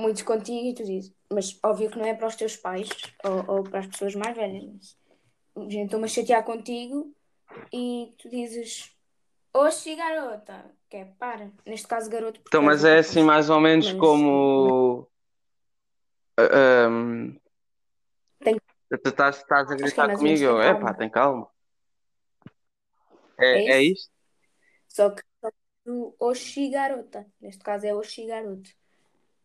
muito 0.00 0.24
contigo 0.24 0.66
e 0.68 0.74
tu 0.74 0.84
dizes, 0.84 1.14
mas 1.32 1.58
óbvio 1.62 1.90
que 1.90 1.98
não 1.98 2.06
é 2.06 2.14
para 2.14 2.28
os 2.28 2.36
teus 2.36 2.56
pais 2.56 2.88
ou, 3.24 3.56
ou 3.58 3.64
para 3.64 3.80
as 3.80 3.86
pessoas 3.86 4.14
mais 4.14 4.36
velhas, 4.36 4.64
mas 4.64 4.96
imagina, 5.56 5.84
estou-me 5.84 6.04
a 6.06 6.08
chatear 6.08 6.44
contigo 6.44 7.14
e 7.72 8.14
tu 8.18 8.28
dizes, 8.28 8.94
oxi, 9.54 9.96
garota, 9.96 10.75
que 10.88 10.96
é 10.98 11.04
para, 11.04 11.50
neste 11.64 11.86
caso, 11.88 12.08
garoto. 12.10 12.40
Então, 12.46 12.60
és 12.62 12.66
mas 12.66 12.84
um 12.84 12.88
é 12.88 12.98
assim 12.98 13.22
mais 13.22 13.50
ou 13.50 13.60
menos 13.60 13.86
Mas- 13.86 13.96
como. 14.00 15.08
ah, 16.38 16.86
ahm, 16.86 17.36
Tem- 18.40 18.60
tu 19.02 19.08
estás, 19.08 19.38
estás 19.38 19.70
a 19.70 19.74
é 19.74 19.76
gritar 19.76 20.06
menos 20.06 20.20
comigo? 20.20 20.60
É 20.60 20.74
pá, 20.74 20.94
tem 20.94 21.10
calma. 21.10 21.48
É 23.38 23.46
É, 23.46 23.72
é 23.72 23.82
isto? 23.82 24.10
Só 24.88 25.10
que 25.10 25.22
só 25.40 25.50
que 25.50 25.56
do 25.84 26.14
oxi, 26.18 26.70
garota. 26.70 27.26
Neste 27.40 27.62
caso 27.62 27.86
é 27.86 27.94
oxi, 27.94 28.26
garoto. 28.26 28.70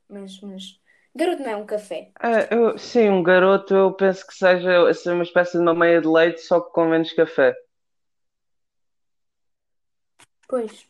Mas, 0.07 0.39
mas, 0.41 0.79
garoto 1.15 1.41
não 1.41 1.49
é 1.49 1.55
um 1.55 1.65
café. 1.65 2.11
É, 2.21 2.53
eu- 2.53 2.77
sim, 2.77 3.09
um 3.09 3.23
garoto 3.23 3.73
eu 3.73 3.93
penso 3.93 4.25
que 4.27 4.33
seja 4.33 4.87
assim, 4.89 5.09
uma 5.11 5.23
espécie 5.23 5.53
de 5.53 5.59
uma 5.59 5.73
meia 5.73 5.99
de 6.01 6.07
leite, 6.07 6.41
só 6.41 6.61
que 6.61 6.71
com 6.71 6.85
menos 6.85 7.11
café. 7.13 7.55
Pois, 10.47 10.85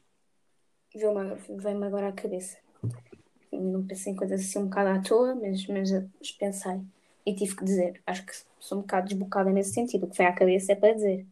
veio-me 0.97 1.35
veio-me 1.57 1.85
agora 1.85 2.09
à 2.09 2.11
cabeça. 2.11 2.57
Não 3.51 3.85
pensei 3.85 4.13
em 4.13 4.15
coisas 4.15 4.41
assim 4.41 4.59
um 4.59 4.65
bocado 4.65 4.89
à 4.89 5.01
toa, 5.01 5.35
mas, 5.35 5.65
mas, 5.67 6.31
pensei. 6.37 6.81
E 7.25 7.35
tive 7.35 7.55
que 7.55 7.65
dizer. 7.65 8.01
Acho 8.05 8.25
que 8.25 8.33
sou 8.59 8.79
um 8.79 8.81
bocado 8.81 9.07
desbocada 9.07 9.51
nesse 9.51 9.73
sentido. 9.73 10.05
O 10.05 10.09
que 10.09 10.17
vem 10.17 10.27
à 10.27 10.33
cabeça 10.33 10.71
é 10.71 10.75
para 10.75 10.93
dizer. 10.93 11.27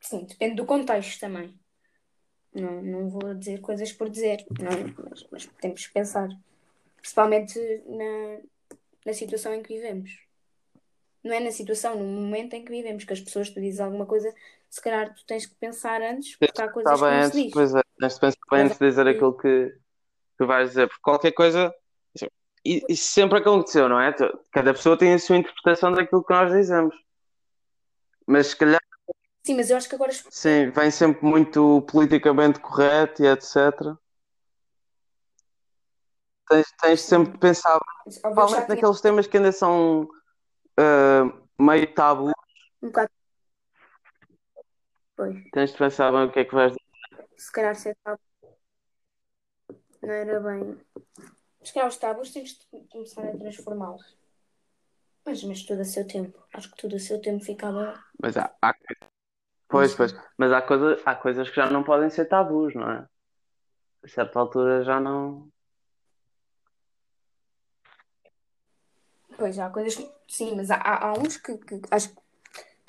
Sim, 0.00 0.24
depende 0.24 0.56
do 0.56 0.66
contexto 0.66 1.20
também. 1.20 1.58
Não, 2.54 2.82
não 2.82 3.08
vou 3.08 3.34
dizer 3.34 3.60
coisas 3.60 3.92
por 3.92 4.08
dizer, 4.08 4.44
não, 4.58 4.70
mas, 5.08 5.26
mas 5.30 5.46
temos 5.60 5.86
que 5.86 5.92
pensar. 5.92 6.28
Principalmente 6.96 7.58
na, 7.86 8.40
na 9.06 9.12
situação 9.12 9.54
em 9.54 9.62
que 9.62 9.74
vivemos. 9.74 10.18
Não 11.22 11.32
é 11.32 11.40
na 11.40 11.52
situação, 11.52 11.96
no 11.96 12.04
momento 12.04 12.54
em 12.54 12.64
que 12.64 12.70
vivemos, 12.70 13.04
que 13.04 13.12
as 13.12 13.20
pessoas 13.20 13.50
te 13.50 13.60
dizem 13.60 13.84
alguma 13.84 14.06
coisa, 14.06 14.34
se 14.68 14.80
calhar 14.80 15.14
tu 15.14 15.24
tens 15.26 15.46
que 15.46 15.54
pensar 15.54 16.00
antes, 16.00 16.36
porque 16.36 16.60
há 16.60 16.68
coisas 16.68 16.92
Está 16.92 17.10
que 17.10 17.16
não 17.16 17.30
se 17.30 17.42
diz. 17.42 17.52
pois 17.52 17.74
é, 17.74 17.82
tens 18.00 18.14
de 18.14 18.20
pensar 18.20 18.38
bem 18.50 18.62
Mas 18.62 18.66
antes 18.66 18.78
de 18.78 18.88
dizer 18.88 19.06
aquilo 19.06 19.36
que, 19.36 19.72
que 20.38 20.44
vais 20.44 20.70
dizer, 20.70 20.88
porque 20.88 21.02
qualquer 21.02 21.32
coisa. 21.32 21.74
Isso 22.62 23.12
sempre 23.12 23.38
aconteceu, 23.38 23.88
não 23.88 23.98
é? 23.98 24.14
Cada 24.52 24.74
pessoa 24.74 24.98
tem 24.98 25.14
a 25.14 25.18
sua 25.18 25.36
interpretação 25.36 25.92
daquilo 25.92 26.22
que 26.22 26.32
nós 26.32 26.52
dizemos. 26.52 26.94
Mas 28.26 28.48
se 28.48 28.56
calhar, 28.56 28.80
Sim, 29.42 29.56
mas 29.56 29.70
eu 29.70 29.76
acho 29.78 29.88
que 29.88 29.94
agora 29.94 30.12
sim, 30.12 30.70
vem 30.70 30.90
sempre 30.90 31.24
muito 31.24 31.80
politicamente 31.90 32.60
correto 32.60 33.22
e 33.22 33.26
etc. 33.26 33.96
Tens, 36.46 36.66
tens 36.80 37.00
sempre 37.00 37.32
de 37.32 37.38
pensar, 37.38 37.78
principalmente 38.02 38.54
tinha 38.54 38.68
naqueles 38.68 39.00
temas 39.00 39.26
que 39.26 39.36
ainda 39.38 39.52
são 39.52 40.06
ah, 40.76 41.32
meio 41.58 41.92
tabu, 41.94 42.30
um 42.82 42.88
bocado. 42.88 43.10
Pois, 45.16 45.36
tens 45.52 45.72
de 45.72 45.78
pensar 45.78 46.12
bem 46.12 46.24
o 46.24 46.32
que 46.32 46.40
é 46.40 46.44
que 46.44 46.54
vais 46.54 46.72
dizer. 46.72 46.89
Se 47.40 47.50
calhar 47.52 47.74
ser 47.74 47.96
tabu 48.04 48.20
não 50.02 50.12
era 50.12 50.40
bem. 50.40 50.78
Se 51.62 51.74
calhar 51.74 51.88
os 51.88 51.96
tabus 51.96 52.32
temos 52.32 52.58
de 52.72 52.88
começar 52.88 53.26
a 53.26 53.36
transformá-los. 53.36 54.16
Mas, 55.24 55.44
mas 55.44 55.62
tudo 55.62 55.82
a 55.82 55.84
seu 55.84 56.06
tempo. 56.06 56.42
Acho 56.54 56.70
que 56.70 56.76
tudo 56.76 56.96
a 56.96 56.98
seu 56.98 57.20
tempo 57.20 57.44
ficava. 57.44 58.02
Mas 58.20 58.36
há, 58.36 58.54
há- 58.62 58.74
pois, 59.68 59.94
pois, 59.94 60.14
mas 60.38 60.52
há, 60.52 60.62
coisa, 60.62 61.00
há 61.04 61.14
coisas 61.14 61.48
que 61.50 61.56
já 61.56 61.70
não 61.70 61.84
podem 61.84 62.08
ser 62.08 62.26
tabus, 62.26 62.74
não 62.74 62.90
é? 62.90 63.06
A 64.02 64.08
certa 64.08 64.38
altura 64.38 64.82
já 64.82 64.98
não. 64.98 65.50
Pois, 69.36 69.58
há 69.58 69.68
coisas 69.70 69.94
que. 69.94 70.10
Sim, 70.28 70.56
mas 70.56 70.70
há, 70.70 70.76
há, 70.76 71.08
há 71.08 71.12
uns 71.12 71.36
que, 71.36 71.58
que 71.58 71.80
acho 71.90 72.14
que 72.14 72.19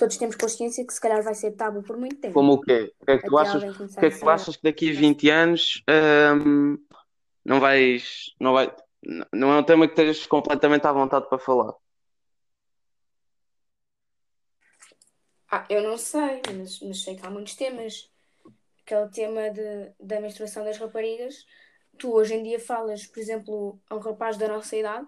todos 0.01 0.17
temos 0.17 0.35
consciência 0.35 0.83
que 0.83 0.91
se 0.91 0.99
calhar 0.99 1.21
vai 1.21 1.35
ser 1.35 1.51
tabu 1.51 1.83
por 1.83 1.95
muito 1.95 2.15
tempo. 2.15 2.33
Como 2.33 2.53
o 2.53 2.59
quê? 2.59 2.91
O 2.99 3.05
que 3.05 3.11
é 3.11 3.17
que 3.19 3.27
tu 3.27 3.37
Até 3.37 3.49
achas, 3.49 3.63
o 3.63 3.87
que 3.99 4.05
é 4.07 4.09
que 4.09 4.19
tu 4.19 4.29
achas 4.29 4.55
que 4.55 4.63
daqui 4.63 4.89
a 4.89 4.93
20 4.95 5.29
anos 5.29 5.83
hum, 6.43 6.83
não 7.45 7.59
vais, 7.59 8.33
não 8.39 8.53
vai, 8.53 8.75
não 9.31 9.53
é 9.53 9.59
um 9.59 9.63
tema 9.63 9.85
que 9.85 9.93
estejas 9.93 10.25
completamente 10.25 10.87
à 10.87 10.91
vontade 10.91 11.29
para 11.29 11.37
falar? 11.37 11.73
Ah, 15.51 15.67
eu 15.69 15.83
não 15.83 15.99
sei, 15.99 16.41
mas, 16.57 16.79
mas 16.79 17.03
sei 17.03 17.15
que 17.15 17.23
há 17.23 17.29
muitos 17.29 17.53
temas. 17.53 18.09
Aquele 18.83 19.07
tema 19.09 19.51
de, 19.51 19.91
da 19.99 20.19
menstruação 20.19 20.63
das 20.65 20.79
raparigas. 20.79 21.45
Tu 21.99 22.11
hoje 22.11 22.33
em 22.33 22.41
dia 22.41 22.59
falas, 22.59 23.05
por 23.05 23.19
exemplo, 23.19 23.79
a 23.87 23.95
um 23.95 23.99
rapaz 23.99 24.35
da 24.35 24.47
nossa 24.47 24.75
idade, 24.75 25.05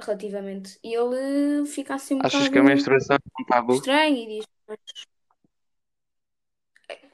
relativamente, 0.00 0.80
e 0.82 0.92
ele 0.92 1.64
fica 1.66 1.94
assim 1.94 2.16
um 2.16 2.20
Achas 2.24 2.48
que 2.48 2.58
a 2.58 2.62
bocado 2.62 2.64
menstruação 2.64 3.18
um 3.40 3.44
tabu? 3.44 3.72
estranho 3.74 4.16
e 4.16 4.26
diz. 4.26 4.46
"Mas 4.68 4.78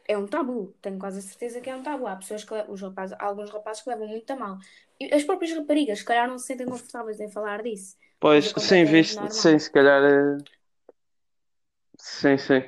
É 0.06 0.18
um 0.18 0.26
tabu, 0.26 0.74
tenho 0.82 0.98
quase 0.98 1.20
a 1.20 1.22
certeza 1.22 1.60
que 1.60 1.70
é 1.70 1.76
um 1.76 1.82
tabu. 1.82 2.06
Há 2.06 2.16
pessoas 2.16 2.42
que 2.44 2.52
os 2.68 2.80
rapazes, 2.82 3.16
alguns 3.20 3.50
rapazes 3.50 3.82
que 3.82 3.90
levam 3.90 4.08
muito 4.08 4.30
a 4.32 4.36
mal. 4.36 4.58
E 4.98 5.14
as 5.14 5.22
próprias 5.24 5.56
raparigas, 5.56 6.00
se 6.00 6.04
calhar, 6.04 6.28
não 6.28 6.38
se 6.38 6.46
sentem 6.46 6.66
confortáveis 6.66 7.20
em 7.20 7.30
falar 7.30 7.62
disso. 7.62 7.96
Pois, 8.18 8.46
é 8.46 8.52
completamente 8.52 8.90
visto, 8.90 9.30
sim, 9.30 9.58
se 9.58 9.70
calhar, 9.70 10.02
eh, 10.02 10.36
sim, 11.98 12.36
sim. 12.36 12.62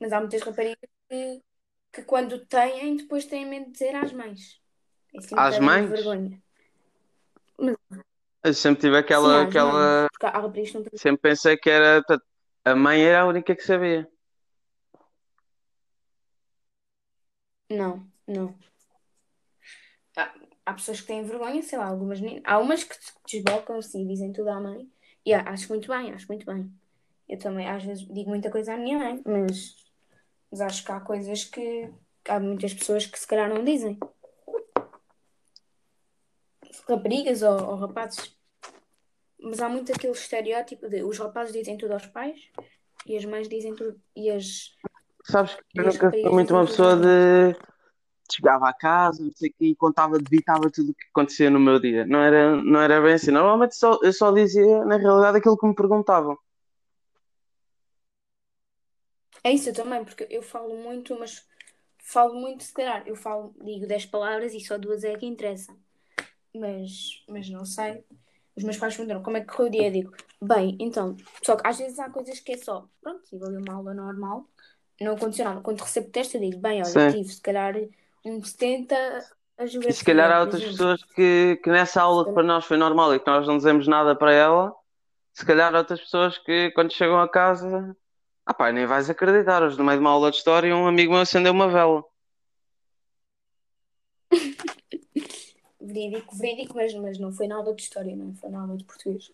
Mas 0.00 0.12
há 0.12 0.20
muitas 0.20 0.42
raparigas 0.42 0.78
que, 1.08 1.42
que 1.92 2.02
quando 2.02 2.46
têm, 2.46 2.96
depois 2.96 3.24
têm 3.26 3.44
medo 3.46 3.66
de 3.66 3.72
dizer 3.72 3.94
às 3.96 4.12
mães. 4.12 4.60
É 5.14 5.18
assim 5.18 5.36
Às 5.36 5.58
mães? 5.58 5.90
vergonha. 5.90 6.40
Mas, 7.58 7.76
Eu 8.44 8.54
sempre 8.54 8.80
tive 8.80 8.94
sim, 8.94 9.00
aquela, 9.00 9.42
às 9.42 9.48
aquela, 9.48 10.08
sempre 10.96 11.30
pensei 11.30 11.56
que 11.56 11.70
era, 11.70 12.02
a 12.64 12.74
mãe 12.74 13.00
era 13.00 13.22
a 13.22 13.26
única 13.26 13.54
que 13.54 13.62
sabia. 13.62 14.08
Não, 17.70 18.06
não. 18.26 18.54
Há, 20.16 20.34
há 20.66 20.74
pessoas 20.74 21.00
que 21.00 21.06
têm 21.06 21.22
vergonha, 21.22 21.62
sei 21.62 21.78
lá, 21.78 21.86
algumas 21.86 22.20
meninas. 22.20 22.42
Há 22.44 22.58
umas 22.58 22.84
que 22.84 22.96
desbocam-se 23.26 23.98
e 23.98 24.06
dizem 24.06 24.32
tudo 24.32 24.50
à 24.50 24.60
mãe. 24.60 24.90
E 25.24 25.32
acho 25.32 25.68
muito 25.68 25.88
bem, 25.88 26.12
acho 26.12 26.26
muito 26.26 26.44
bem. 26.44 26.70
Eu 27.28 27.38
também, 27.38 27.68
às 27.68 27.84
vezes, 27.84 28.06
digo 28.08 28.28
muita 28.28 28.50
coisa 28.50 28.74
à 28.74 28.76
minha 28.76 28.98
mãe, 28.98 29.22
mas, 29.24 29.76
mas 30.50 30.60
acho 30.60 30.84
que 30.84 30.92
há 30.92 31.00
coisas 31.00 31.44
que, 31.44 31.88
que 32.24 32.30
há 32.30 32.40
muitas 32.40 32.74
pessoas 32.74 33.06
que 33.06 33.18
se 33.18 33.26
calhar 33.26 33.48
não 33.48 33.64
dizem. 33.64 33.98
Raparigas 36.88 37.42
ou, 37.42 37.70
ou 37.70 37.76
rapazes. 37.76 38.36
Mas 39.38 39.60
há 39.60 39.68
muito 39.68 39.92
aquele 39.92 40.12
estereótipo 40.12 40.88
de 40.88 41.02
os 41.02 41.18
rapazes 41.18 41.52
dizem 41.52 41.76
tudo 41.76 41.92
aos 41.92 42.06
pais 42.06 42.50
e 43.06 43.16
as 43.16 43.24
mães 43.24 43.48
dizem 43.48 43.74
tudo. 43.74 44.00
E 44.14 44.30
as, 44.30 44.72
Sabes 45.24 45.54
que 45.54 45.80
eu 45.80 45.84
nunca 45.84 46.10
fui 46.10 46.30
muito 46.30 46.54
uma 46.54 46.66
pessoa 46.66 46.96
de 46.96 47.56
chegava 48.30 48.68
à 48.68 48.72
casa, 48.72 49.22
não 49.22 49.32
sei 49.32 49.50
o 49.50 49.52
quê, 49.52 49.66
e 49.66 49.76
contava, 49.76 50.18
debitava 50.18 50.70
tudo 50.70 50.92
o 50.92 50.94
que 50.94 51.04
acontecia 51.10 51.50
no 51.50 51.60
meu 51.60 51.78
dia. 51.78 52.06
Não 52.06 52.18
era, 52.20 52.56
não 52.62 52.80
era 52.80 53.00
bem 53.00 53.14
assim. 53.14 53.30
Normalmente 53.30 53.76
só, 53.76 53.98
eu 54.02 54.12
só 54.12 54.32
dizia, 54.32 54.84
na 54.84 54.96
realidade, 54.96 55.38
aquilo 55.38 55.58
que 55.58 55.66
me 55.66 55.74
perguntavam. 55.74 56.38
É 59.44 59.52
isso, 59.52 59.68
eu 59.68 59.74
também, 59.74 60.04
porque 60.04 60.26
eu 60.30 60.42
falo 60.42 60.76
muito, 60.76 61.18
mas 61.18 61.46
falo 61.98 62.34
muito, 62.34 62.62
se 62.62 62.72
calhar. 62.72 63.02
Eu 63.06 63.16
falo, 63.16 63.54
digo 63.62 63.86
10 63.86 64.06
palavras 64.06 64.54
e 64.54 64.60
só 64.60 64.78
duas 64.78 65.04
é 65.04 65.16
que 65.16 65.26
interessam. 65.26 65.76
Mas, 66.54 67.24
mas 67.28 67.48
não 67.48 67.64
sei. 67.64 68.04
Os 68.54 68.64
meus 68.64 68.76
pais 68.76 68.94
perguntaram 68.94 69.22
como 69.22 69.36
é 69.38 69.40
que 69.40 69.46
correu 69.46 69.68
o 69.68 69.70
dia. 69.70 69.88
Eu 69.88 69.92
digo, 69.92 70.12
bem, 70.40 70.76
então. 70.78 71.16
Só 71.44 71.56
que 71.56 71.66
às 71.66 71.78
vezes 71.78 71.98
há 71.98 72.10
coisas 72.10 72.40
que 72.40 72.52
é 72.52 72.58
só, 72.58 72.86
pronto, 73.00 73.22
tive 73.24 73.44
ali 73.44 73.56
uma 73.56 73.74
aula 73.74 73.94
normal, 73.94 74.46
não 75.00 75.14
aconteceu 75.14 75.44
nada. 75.44 75.60
Quando 75.60 75.80
recebo 75.80 76.10
teste, 76.10 76.36
eu 76.36 76.40
digo, 76.40 76.60
bem, 76.60 76.82
olha, 76.82 76.90
Sim. 76.92 77.10
tive 77.10 77.28
se 77.28 77.40
calhar 77.40 77.74
um 78.24 78.42
70 78.42 78.94
a 79.58 79.64
E 79.64 79.92
se 79.92 80.04
calhar 80.04 80.30
há 80.30 80.40
outras 80.40 80.62
pessoas 80.62 81.02
que, 81.04 81.60
que 81.62 81.70
nessa 81.70 82.02
aula 82.02 82.24
que 82.26 82.32
para 82.32 82.42
nós 82.42 82.64
foi 82.64 82.76
normal 82.76 83.14
e 83.14 83.20
que 83.20 83.26
nós 83.26 83.46
não 83.46 83.56
dizemos 83.56 83.86
nada 83.86 84.16
para 84.16 84.32
ela, 84.32 84.74
se 85.32 85.44
calhar 85.46 85.74
há 85.74 85.78
outras 85.78 86.00
pessoas 86.00 86.38
que 86.38 86.70
quando 86.72 86.92
chegam 86.92 87.20
a 87.20 87.28
casa, 87.28 87.96
ah 88.46 88.54
pá, 88.54 88.72
nem 88.72 88.86
vais 88.86 89.08
acreditar, 89.10 89.62
hoje 89.62 89.78
no 89.78 89.84
meio 89.84 89.98
de 89.98 90.00
uma 90.00 90.10
aula 90.10 90.30
de 90.30 90.36
história 90.38 90.74
um 90.74 90.86
amigo 90.86 91.12
meu 91.12 91.22
acendeu 91.22 91.52
uma 91.52 91.68
vela. 91.68 92.02
Verídico, 95.82 96.36
verídico, 96.36 96.74
mas, 96.76 96.94
mas 96.94 97.18
não 97.18 97.32
foi 97.32 97.46
na 97.48 97.56
aula 97.56 97.74
de 97.74 97.82
história, 97.82 98.14
não 98.16 98.34
foi 98.34 98.50
na 98.50 98.60
aula 98.62 98.76
de 98.76 98.84
português. 98.84 99.32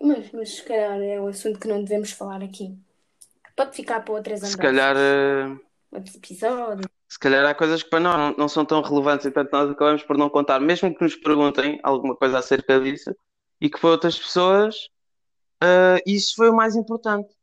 Mas, 0.00 0.30
mas 0.32 0.50
se 0.56 0.62
calhar 0.64 1.00
é 1.00 1.20
um 1.20 1.26
assunto 1.28 1.58
que 1.60 1.68
não 1.68 1.82
devemos 1.82 2.10
falar 2.12 2.42
aqui. 2.42 2.76
Pode 3.56 3.76
ficar 3.76 4.00
para 4.00 4.14
outras 4.14 4.40
Se 4.40 4.56
andanças, 4.56 4.62
calhar, 4.62 4.96
eh, 4.96 5.56
outros 5.92 6.14
episódios. 6.16 6.86
se 7.08 7.18
calhar 7.18 7.44
há 7.46 7.54
coisas 7.54 7.82
que 7.82 7.90
para 7.90 8.00
nós 8.00 8.16
não, 8.16 8.36
não 8.36 8.48
são 8.48 8.64
tão 8.64 8.82
relevantes 8.82 9.26
e 9.26 9.30
portanto 9.30 9.52
nós 9.52 9.70
acabamos 9.70 10.02
por 10.02 10.16
não 10.18 10.30
contar, 10.30 10.60
mesmo 10.60 10.94
que 10.94 11.02
nos 11.04 11.16
perguntem 11.16 11.78
alguma 11.82 12.16
coisa 12.16 12.38
acerca 12.38 12.80
disso 12.80 13.14
e 13.60 13.70
que 13.70 13.78
para 13.80 13.90
outras 13.90 14.18
pessoas, 14.18 14.88
eh, 15.62 16.02
isso 16.06 16.34
foi 16.36 16.50
o 16.50 16.56
mais 16.56 16.76
importante. 16.76 17.34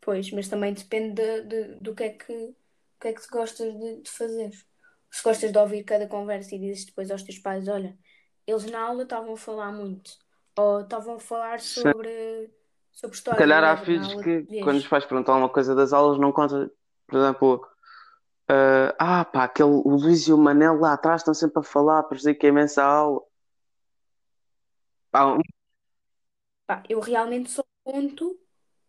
Pois, 0.00 0.30
mas 0.32 0.48
também 0.48 0.72
depende 0.74 1.14
de, 1.14 1.42
de- 1.42 1.74
do 1.80 1.94
que 1.94 2.02
é 2.04 2.10
que, 2.10 2.54
o 2.98 3.00
que 3.00 3.08
é 3.08 3.14
que 3.14 3.22
tu 3.22 3.30
gostas 3.30 3.74
de, 3.78 4.02
de 4.02 4.10
fazer. 4.10 4.52
Se 5.10 5.22
gostas 5.24 5.52
de 5.52 5.58
ouvir 5.58 5.84
cada 5.84 6.08
conversa 6.08 6.54
e 6.54 6.58
dizes 6.60 6.86
depois 6.86 7.10
aos 7.10 7.22
teus 7.24 7.38
pais, 7.38 7.68
olha, 7.68 7.98
eles 8.46 8.66
na 8.66 8.80
aula 8.82 9.04
estavam 9.04 9.34
a 9.34 9.36
falar 9.38 9.72
muito, 9.72 10.12
ou 10.56 10.82
estavam 10.82 11.16
a 11.16 11.20
falar 11.20 11.60
Se 11.74 11.80
sobre, 11.80 12.50
sobre 12.92 13.16
se 13.30 13.34
história, 13.34 13.36
calhar 13.36 13.62
há 13.64 13.76
filhos 13.76 14.08
de 14.08 14.16
que, 14.18 14.48
quando 14.58 14.78
os 14.78 14.86
pais 14.86 15.04
perguntam 15.04 15.34
alguma 15.34 15.52
coisa 15.52 15.74
das 15.74 15.92
aulas, 15.92 16.18
não 16.18 16.32
conta, 16.32 16.70
por 17.06 17.18
exemplo, 17.18 17.66
ah, 18.48 18.94
ah, 19.20 19.24
pá, 19.24 19.44
aquele, 19.44 19.68
o 19.70 19.96
Luís 19.96 20.26
e 20.28 20.32
o 20.32 20.38
Manel 20.38 20.78
lá 20.80 20.94
atrás 20.94 21.20
estão 21.22 21.34
sempre 21.34 21.60
a 21.60 21.62
falar, 21.62 22.02
prejudica 22.04 22.46
imensa 22.46 22.82
aula. 22.84 23.22
Pá, 25.10 25.26
um- 25.26 25.42
Pá, 26.66 26.82
eu 26.88 27.00
realmente 27.00 27.50
só 27.50 27.62
conto 27.84 28.38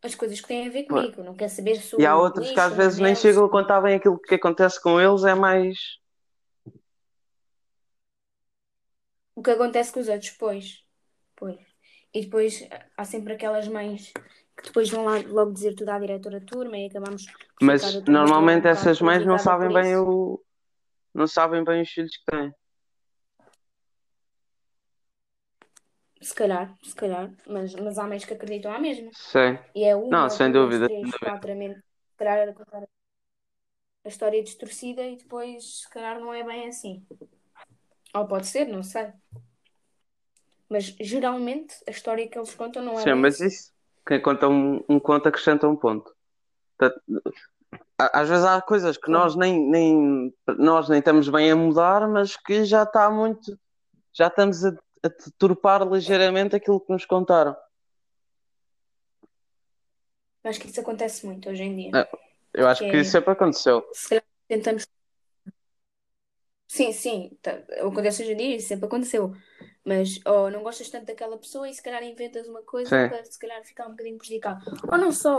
as 0.02 0.16
coisas 0.16 0.40
que 0.40 0.48
têm 0.48 0.68
a 0.68 0.72
ver 0.72 0.84
comigo. 0.84 1.24
Não 1.24 1.36
quero 1.36 1.52
saber 1.52 1.76
se 1.76 2.00
E 2.00 2.06
há 2.06 2.18
outros 2.18 2.48
que 2.48 2.54
Luís, 2.54 2.66
às 2.66 2.74
vezes 2.74 3.00
nem 3.00 3.14
Manel, 3.14 3.22
chegam 3.22 3.46
a 3.46 3.50
contar 3.50 3.82
bem 3.82 3.96
aquilo 3.96 4.20
que 4.20 4.36
acontece 4.36 4.82
com 4.82 5.00
eles, 5.00 5.24
é 5.24 5.36
mais. 5.36 6.00
o 9.40 9.42
que 9.42 9.52
acontece 9.52 9.94
com 9.94 10.02
os 10.02 10.10
outros, 10.10 10.32
pois. 10.32 10.84
Pois. 11.36 11.58
E 12.14 12.22
depois 12.22 12.68
há 12.98 13.06
sempre 13.06 13.34
aquelas 13.34 13.68
mães 13.70 14.12
que 14.58 14.64
depois 14.64 14.90
vão 14.90 15.06
lá 15.06 15.18
logo 15.26 15.54
dizer 15.54 15.74
tudo 15.76 15.90
à 15.90 16.00
diretora 16.00 16.42
turma 16.42 16.78
e 16.78 16.88
acabamos 16.88 17.26
Mas 17.62 18.04
normalmente 18.04 18.68
essas 18.68 19.00
mães 19.00 19.26
não 19.26 19.38
sabem 19.38 19.72
bem 19.72 19.96
o. 19.96 20.44
Não 21.14 21.26
sabem 21.26 21.64
bem 21.64 21.82
os 21.82 21.90
filhos 21.90 22.12
que 22.18 22.26
têm. 22.30 22.54
Se 26.30 26.36
calhar, 26.36 26.78
se 26.84 26.94
calhar. 26.94 27.32
Mas, 27.48 27.74
mas 27.74 27.98
há 27.98 28.06
mães 28.06 28.24
que 28.24 28.36
acreditam 28.36 28.72
à 28.72 28.78
mesma. 28.78 29.10
Sim. 29.14 29.58
E 29.74 29.84
é 29.84 29.96
uma, 29.96 30.12
Não, 30.12 30.30
sem 30.30 30.52
dúvida, 30.52 30.88
sem 30.88 30.96
três, 30.96 31.12
dúvida. 31.12 31.18
quatro, 31.26 31.52
a 31.52 31.56
se 31.56 31.82
calhar 32.18 32.38
era 32.38 32.54
contar 32.54 32.84
a 34.06 34.08
história 34.08 34.44
distorcida 34.44 35.02
e 35.02 35.18
depois 35.18 35.80
se 35.82 35.90
calhar 35.90 36.20
não 36.20 36.32
é 36.32 36.44
bem 36.44 36.68
assim. 36.68 37.04
Ou 38.14 38.28
pode 38.28 38.46
ser, 38.46 38.66
não 38.66 38.84
sei. 38.84 39.08
Mas 40.70 40.86
geralmente 41.00 41.74
a 41.88 41.92
história 41.92 42.28
que 42.28 42.38
eles 42.38 42.54
contam 42.54 42.84
não 42.84 43.00
é 43.00 43.04
Sim, 43.04 43.14
bem 43.14 43.22
mas 43.22 43.42
assim. 43.42 43.48
isso. 43.48 43.74
Quem 44.08 44.22
conta 44.22 44.48
um, 44.48 44.84
um 44.88 45.00
conto 45.00 45.28
acrescenta 45.28 45.68
um 45.68 45.76
ponto. 45.76 46.16
Portanto, 46.78 47.02
Às 47.98 48.30
vezes 48.30 48.46
há 48.46 48.62
coisas 48.62 48.98
que 48.98 49.10
nós 49.10 49.36
nem, 49.36 49.60
nem, 49.68 50.34
nós 50.60 50.88
nem 50.90 51.00
estamos 51.00 51.28
bem 51.28 51.52
a 51.52 51.56
mudar, 51.56 52.08
mas 52.08 52.38
que 52.38 52.64
já 52.66 52.84
está 52.84 53.10
muito. 53.10 53.60
Já 54.14 54.28
estamos 54.28 54.64
a, 54.66 54.72
a 55.04 55.08
deturpar 55.08 55.88
ligeiramente 55.88 56.56
aquilo 56.56 56.80
que 56.80 56.92
nos 56.92 57.06
contaram. 57.06 57.56
Acho 60.44 60.60
que 60.60 60.68
isso 60.68 60.80
acontece 60.82 61.26
muito 61.26 61.50
hoje 61.50 61.64
em 61.64 61.76
dia. 61.76 61.92
É, 62.02 62.10
Eu 62.54 62.68
acho 62.68 62.82
Que 62.84 62.92
que 62.92 62.98
isso 62.98 63.12
sempre 63.12 63.32
aconteceu. 63.32 63.86
se 63.94 64.10
calhar 64.10 64.24
tentamos. 64.48 64.88
Sim, 66.68 66.92
sim, 66.94 67.38
tá, 67.42 67.52
acontece 67.82 68.22
hoje 68.22 68.34
em 68.34 68.38
dia, 68.38 68.56
isso 68.56 68.68
sempre 68.68 68.86
aconteceu. 68.86 69.34
Mas 69.84 70.20
ou 70.26 70.52
não 70.52 70.62
gostas 70.62 70.90
tanto 70.90 71.08
daquela 71.08 71.38
pessoa 71.38 71.68
e 71.68 71.74
se 71.74 71.82
calhar 71.82 72.04
inventas 72.04 72.48
uma 72.48 72.62
coisa 72.62 72.90
Sim. 72.90 73.10
para 73.10 73.26
se 73.26 73.40
calhar 73.40 73.64
ficar 73.66 73.88
um 73.88 73.92
bocadinho 73.92 74.18
prejudicado. 74.18 74.64
Ou 74.92 74.98
não 74.98 75.12
só, 75.12 75.38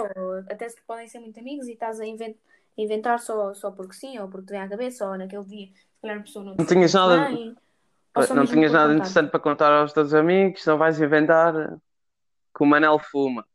até 0.50 0.68
se 0.68 0.80
podem 0.82 1.06
ser 1.06 1.20
muito 1.20 1.38
amigos 1.38 1.68
e 1.68 1.72
estás 1.72 2.00
a 2.00 2.06
inven- 2.06 2.36
inventar 2.76 3.20
só, 3.20 3.54
só 3.54 3.70
porque 3.70 3.94
sim, 3.94 4.18
ou 4.18 4.28
porque 4.28 4.46
te 4.48 4.50
vem 4.52 4.60
à 4.60 4.68
cabeça, 4.68 5.08
ou 5.08 5.16
naquele 5.16 5.44
dia 5.44 5.66
se 5.68 6.00
calhar 6.02 6.18
a 6.18 6.22
pessoa 6.22 6.44
não 6.44 6.56
te 6.56 6.58
Não 6.58 6.66
tinhas 6.66 6.94
nada, 6.94 7.28
bem, 7.28 7.54
não 8.34 8.46
tinhas 8.46 8.72
nada 8.72 8.92
contar. 8.92 8.94
interessante 8.94 9.30
para 9.30 9.40
contar 9.40 9.72
aos 9.72 9.92
teus 9.92 10.12
amigos, 10.14 10.64
não 10.66 10.78
vais 10.78 11.00
inventar 11.00 11.54
que 12.56 12.62
o 12.62 12.66
Manel 12.66 12.98
fuma. 12.98 13.46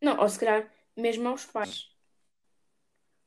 Não, 0.00 0.18
ou 0.18 0.28
se 0.28 0.38
calhar 0.38 0.70
mesmo 0.96 1.28
aos 1.28 1.44
pais. 1.44 1.88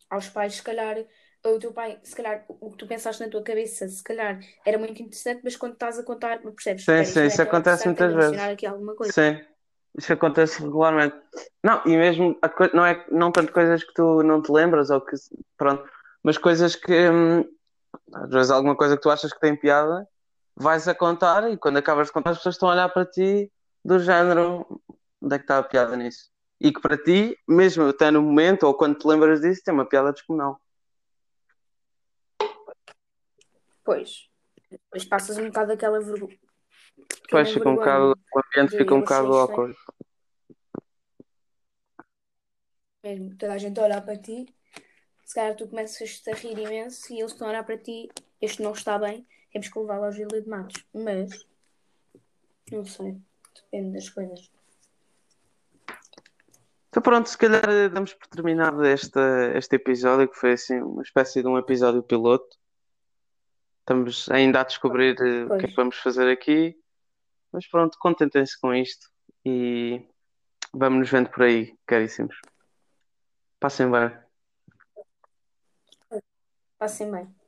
Aos 0.10 0.30
pais, 0.30 0.56
se 0.56 0.64
calhar, 0.64 0.98
o 1.44 1.60
teu 1.60 1.74
pai, 1.74 2.00
se 2.04 2.16
calhar, 2.16 2.46
o 2.48 2.70
que 2.72 2.78
tu 2.78 2.88
pensaste 2.88 3.24
na 3.24 3.30
tua 3.30 3.44
cabeça, 3.44 3.88
se 3.88 4.04
calhar 4.04 4.40
era 4.66 4.78
muito 4.78 5.02
interessante, 5.02 5.42
mas 5.44 5.56
quando 5.56 5.74
estás 5.74 5.98
a 6.00 6.04
contar, 6.04 6.40
percebes? 6.42 6.84
Sim, 6.84 7.04
sim, 7.04 7.26
isso 7.26 7.42
acontece 7.42 7.86
muitas 7.88 8.14
vezes. 8.14 8.42
aqui 8.42 8.66
alguma 8.66 8.96
coisa. 8.96 9.14
Sim, 9.14 9.40
isso 9.98 10.14
acontece 10.14 10.62
regularmente. 10.62 11.16
Não, 11.64 11.82
e 11.86 11.98
mesmo 11.98 12.38
a 12.42 12.50
não 12.74 12.86
é 12.86 13.06
não 13.10 13.32
tanto 13.32 13.52
coisas 13.54 13.84
que 13.84 13.94
tu 13.94 14.22
não 14.24 14.42
te 14.42 14.52
lembras 14.52 14.90
ou 14.90 15.02
que 15.02 15.16
pronto, 15.58 15.90
mas 16.24 16.38
coisas 16.38 16.76
que 16.76 17.10
hum, 17.10 17.44
às 18.14 18.30
vezes 18.30 18.52
alguma 18.52 18.76
coisa 18.76 18.96
que 18.96 19.02
tu 19.02 19.10
achas 19.10 19.34
que 19.34 19.40
tem 19.40 19.56
piada, 19.56 20.08
vais 20.56 20.88
a 20.88 20.96
contar 20.96 21.50
e 21.52 21.58
quando 21.58 21.78
acabas 21.78 22.08
de 22.08 22.14
contar 22.14 22.32
as 22.32 22.38
pessoas 22.38 22.56
estão 22.56 22.70
a 22.70 22.74
olhar 22.74 22.90
para 22.90 23.06
ti 23.06 23.52
do 23.84 24.00
género, 24.00 24.82
onde 25.22 25.36
é 25.36 25.38
que 25.38 25.44
está 25.44 25.58
a 25.58 25.64
piada 25.64 25.96
nisso? 25.96 26.30
E 26.60 26.72
que 26.72 26.80
para 26.80 26.98
ti, 26.98 27.38
mesmo 27.48 27.88
até 27.88 28.12
no 28.12 28.22
momento 28.22 28.64
ou 28.64 28.74
quando 28.74 28.98
te 28.98 29.08
lembras 29.08 29.42
disso, 29.42 29.62
tem 29.64 29.74
uma 29.74 29.86
piada 29.86 30.12
descomunal. 30.12 30.62
Pois. 33.84 34.30
Depois 34.70 35.06
passas 35.06 35.38
um 35.38 35.48
bocado 35.48 35.74
aquela 35.74 36.00
vergonha, 36.00 36.38
aquela 37.26 37.46
fica 37.46 37.68
um 37.68 37.76
bocado, 37.76 38.14
o 38.34 38.40
ambiente 38.40 38.78
fica 38.78 38.96
um 38.96 39.02
bocado 39.02 39.28
estranho 39.28 39.42
awkward. 39.42 39.76
mesmo, 43.04 43.36
toda 43.36 43.54
a 43.54 43.58
gente 43.58 43.80
a 43.80 43.84
olhar 43.84 44.02
para 44.02 44.18
ti, 44.18 44.46
se 45.32 45.36
calhar 45.36 45.56
tu 45.56 45.66
começas 45.66 46.22
a 46.28 46.36
rir 46.36 46.60
imenso 46.60 47.14
e 47.14 47.20
eles 47.20 47.32
estão 47.32 47.48
a 47.48 47.52
olhar 47.52 47.64
para 47.64 47.78
ti, 47.78 48.10
este 48.42 48.62
não 48.62 48.74
está 48.74 49.00
bem, 49.00 49.26
temos 49.50 49.70
que 49.70 49.80
levá-lo 49.80 50.04
ao 50.04 50.12
Gílio 50.12 50.42
de 50.42 50.50
Matos. 50.50 50.86
Mas, 50.94 51.48
não 52.70 52.84
sei, 52.84 53.18
depende 53.56 53.94
das 53.94 54.10
coisas. 54.10 54.52
Então 56.90 57.02
pronto, 57.02 57.30
se 57.30 57.38
calhar 57.38 57.90
damos 57.94 58.14
por 58.14 58.28
terminado 58.28 58.86
este, 58.86 59.22
este 59.56 59.78
episódio, 59.78 60.28
que 60.28 60.36
foi 60.36 60.52
assim 60.52 60.82
uma 60.82 61.02
espécie 61.02 61.42
de 61.42 61.48
um 61.48 61.58
episódio 61.58 62.04
piloto. 62.04 62.58
Estamos 63.80 64.30
ainda 64.30 64.60
a 64.60 64.66
descobrir 64.66 65.16
eh, 65.22 65.46
o 65.46 65.48
que 65.48 65.54
é 65.54 65.58
que 65.60 65.64
Pois, 65.68 65.76
vamos 65.76 65.96
fazer 65.96 66.30
aqui, 66.30 66.78
mas 67.54 67.66
pronto, 67.70 67.98
contentem-se 68.02 68.60
com 68.60 68.76
isto 68.76 69.10
e 69.46 70.06
vamos 70.74 71.00
nos 71.00 71.10
vendo 71.10 71.30
por 71.30 71.44
aí, 71.44 71.74
caríssimos. 71.86 72.36
Passem 73.62 73.90
bem. 73.90 74.31
Passem 76.82 77.12
bem. 77.12 77.41